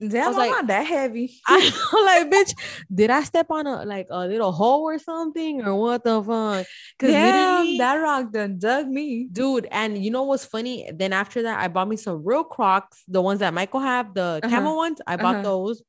[0.00, 1.34] Damn, was I'm like- not that heavy.
[1.48, 1.60] I'm
[2.04, 2.54] like, bitch,
[2.94, 5.62] did I step on a like a little hole or something?
[5.64, 6.66] Or what the fuck?
[6.98, 9.26] Because Damn, that rock done dug me.
[9.30, 10.88] dude, and you know what's funny?
[10.94, 14.40] Then after that, I bought me some real crocs, the ones that Michael have, the
[14.42, 15.00] Uh-huh, camel ones.
[15.06, 15.42] I bought uh-huh.
[15.42, 15.82] those.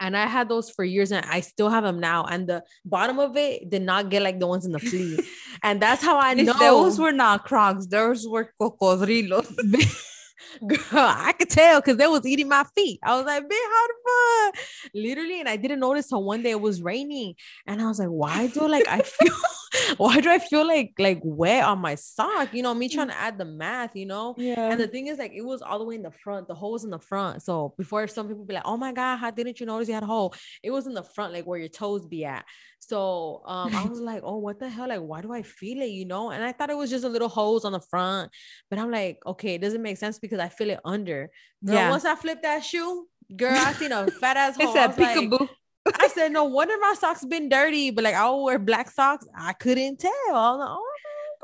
[0.00, 2.24] And I had those for years and I still have them now.
[2.24, 5.20] And the bottom of it did not get like the ones in the flea.
[5.62, 7.86] and that's how I know Those were not crocs.
[7.86, 9.46] Those were cocodrilos.
[10.66, 13.00] Girl, I could tell because they was eating my feet.
[13.02, 14.64] I was like, bitch, how the fuck?
[14.94, 17.34] Literally, and I didn't notice till one day it was raining.
[17.66, 19.34] And I was like, why do like I feel
[19.96, 22.52] why do I feel like like wet on my sock?
[22.52, 24.34] You know, me trying to add the math, you know?
[24.36, 24.70] Yeah.
[24.70, 26.48] And the thing is, like, it was all the way in the front.
[26.48, 27.42] The hole was in the front.
[27.42, 30.02] So before some people be like, "Oh my god, how didn't you notice you had
[30.02, 32.44] a hole?" It was in the front, like where your toes be at.
[32.78, 34.88] So um, I was like, "Oh, what the hell?
[34.88, 36.30] Like, why do I feel it?" You know?
[36.30, 38.30] And I thought it was just a little hose on the front,
[38.68, 41.30] but I'm like, okay, it doesn't make sense because I feel it under.
[41.64, 41.90] Girl, Yeah.
[41.90, 44.76] Once I flipped that shoe, girl, I seen a fat ass hole.
[44.76, 45.48] I a was like, peekaboo.
[45.98, 49.26] I said, no wonder my socks been dirty, but like I will wear black socks.
[49.36, 50.12] I couldn't tell.
[50.28, 50.88] I like, oh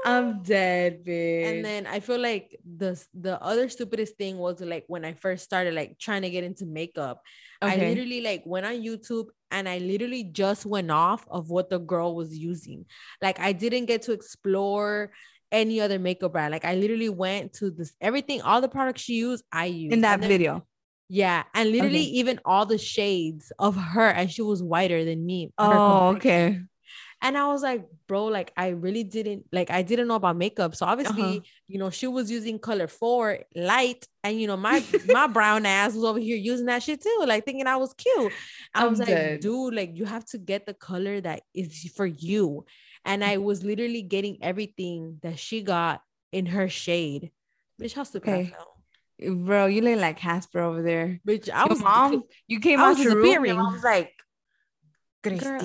[0.05, 1.45] I'm dead, bitch.
[1.51, 5.43] and then I feel like the the other stupidest thing was like when I first
[5.45, 7.20] started like trying to get into makeup.
[7.61, 11.80] I literally like went on YouTube and I literally just went off of what the
[11.80, 12.86] girl was using.
[13.20, 15.11] Like I didn't get to explore
[15.53, 16.53] any other makeup brand.
[16.53, 20.03] Like I literally went to this everything, all the products she used, I used in
[20.03, 20.66] that then- video.
[21.11, 22.11] Yeah, and literally Okay.
[22.20, 25.51] even all the shades of her, and she was whiter than me.
[25.57, 26.61] Oh, okay.
[27.22, 30.76] And I was like, bro, like I really didn't like I didn't know about makeup.
[30.76, 31.40] So obviously, Uh-huh.
[31.66, 35.94] you know, she was using color four light, and you know, my my brown ass
[35.94, 38.30] was over here using that shit too, like thinking I was cute.
[38.74, 42.07] I I'm was like, dude, like you have to get the color that is for
[42.07, 42.66] you.
[43.05, 43.44] And I mm-hmm.
[43.44, 47.30] was literally getting everything that she got in her shade.
[47.80, 49.44] Bitch, how stupid I felt.
[49.46, 51.20] Bro, you look like Casper over there.
[51.26, 52.99] Bitch, I Your was mom, you came I out was.
[52.99, 53.57] Disappearing.
[53.57, 54.12] mom was like,
[55.22, 55.61] Girl.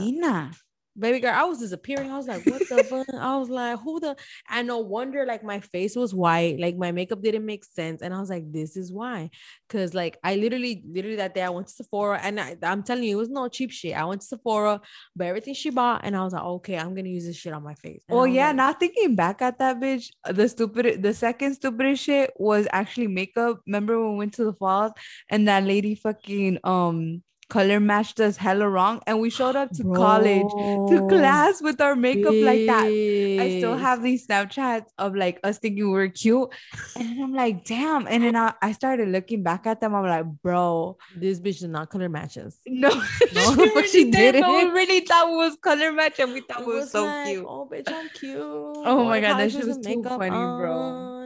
[0.98, 2.12] Baby girl, I was disappearing.
[2.12, 3.08] I was like, what the fuck?
[3.20, 4.16] I was like, who the
[4.50, 8.02] and no wonder like my face was white, like my makeup didn't make sense.
[8.02, 9.32] And I was like, this is why.
[9.70, 13.04] Cause like I literally, literally that day I went to Sephora and I, I'm telling
[13.06, 13.98] you, it was no cheap shit.
[13.98, 14.82] I went to Sephora,
[15.16, 17.64] but everything she bought, and I was like, okay, I'm gonna use this shit on
[17.64, 18.04] my face.
[18.08, 22.04] And Oh yeah, like, now thinking back at that bitch, the stupid, the second stupidest
[22.04, 23.62] shit was actually makeup.
[23.66, 24.92] Remember when we went to the falls
[25.30, 29.84] and that lady fucking um color matched us hella wrong, and we showed up to
[29.94, 30.50] college
[30.90, 32.86] to class with our makeup like that.
[32.86, 36.50] I still have these Snapchats of like us thinking we were cute,
[36.96, 38.08] and I'm like, damn.
[38.08, 39.96] And then I, I started looking back at them.
[39.96, 42.58] I'm like, bro, this bitch did not color matches.
[42.66, 46.42] no, No, she but she did, we really thought it was color match, and we
[46.42, 47.46] thought It it was, so like, cute.
[47.48, 48.38] Oh, bitch, I'm cute.
[48.40, 51.23] Oh my God, that shit was some too funny, bro.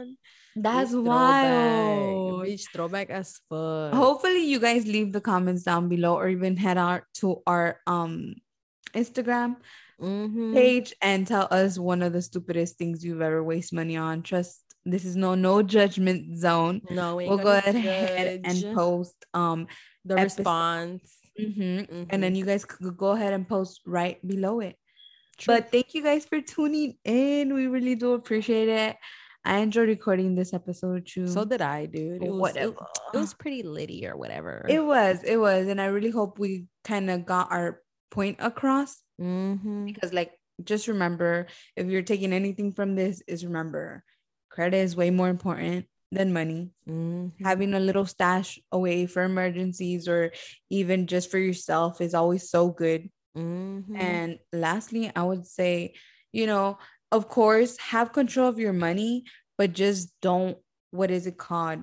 [0.62, 2.46] That's wild.
[2.46, 2.58] Throwback.
[2.72, 3.92] Throwback as fuck.
[3.94, 8.34] Hopefully, you guys leave the comments down below, or even head out to our um
[8.94, 9.56] Instagram
[10.00, 10.54] Mhm.
[10.54, 14.22] page and tell us one of the stupidest things you've ever wasted money on.
[14.22, 16.80] Trust this is no no judgment zone.
[16.88, 19.66] No, we We'll go ahead and post um
[20.04, 20.38] the episode.
[20.40, 21.14] response.
[21.38, 24.76] mhm, and then you guys could go ahead and post right below it.
[25.36, 25.54] True.
[25.54, 27.52] But thank you guys for tuning in.
[27.54, 28.96] We really do appreciate it.
[29.48, 31.26] I enjoyed recording this episode too.
[31.26, 32.22] so did I, dude.
[32.22, 32.72] It was, whatever.
[33.12, 34.64] It, it was pretty litty or whatever.
[34.68, 37.80] It was, it was, and I really hope we kind of got our
[38.10, 39.86] point across Mhm.
[39.86, 40.32] because, like,
[40.62, 41.46] just remember
[41.76, 44.04] if you're taking anything from this, is remember
[44.50, 46.70] credit is way more important than money.
[46.88, 47.32] Mhm.
[47.44, 50.32] Having a little stash away for emergencies or
[50.70, 53.10] even just for yourself is always so good.
[53.36, 53.96] Mhm.
[53.96, 55.94] And lastly, I would say,
[56.32, 56.78] you know,
[57.12, 59.24] of course, have control of your money,
[59.56, 60.56] but just don't,
[60.90, 61.80] what is it called?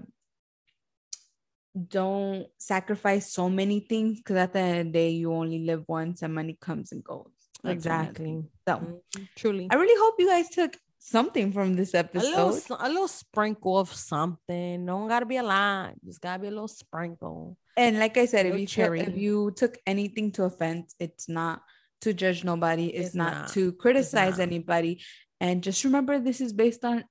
[1.89, 5.83] Don't sacrifice so many things because at the end of the day, you only live
[5.87, 7.27] once and money comes and goes.
[7.63, 8.43] That's one of the exactly.
[8.67, 9.27] So Mhm.
[9.35, 9.67] Truly.
[9.69, 12.77] I really hope you guys took something from this a little, episode.
[12.79, 14.85] a little sprinkle of something.
[14.85, 15.95] Don't gotta be a lot.
[16.05, 17.57] Just gotta be a little sprinkle.
[17.75, 21.61] And like I said, if you took, if you took anything to offense, it's not
[22.05, 22.87] to judge nobody.
[22.87, 23.49] It's, It's not, not.
[23.49, 24.47] to criticize not.
[24.49, 25.01] anybody.
[25.41, 27.03] And just remember, this is based on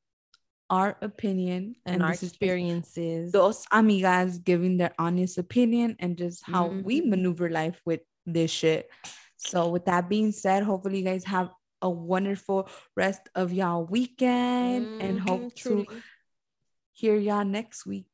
[0.70, 3.32] our opinion And, our is based- experiences.
[3.32, 7.08] Those amigas giving their honest opinion and just how we Mhm.
[7.10, 8.88] maneuver life with this shit.
[9.36, 11.50] So, with that being said, hopefully you guys have
[11.82, 12.66] a wonderful
[12.96, 15.84] rest of y'all weekend and Mhm, hope truly.
[15.84, 16.02] to
[16.92, 18.06] hear y'all next week.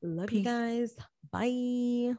[0.00, 0.38] Love Peace.
[0.38, 0.96] you guys.
[1.32, 2.14] Bye.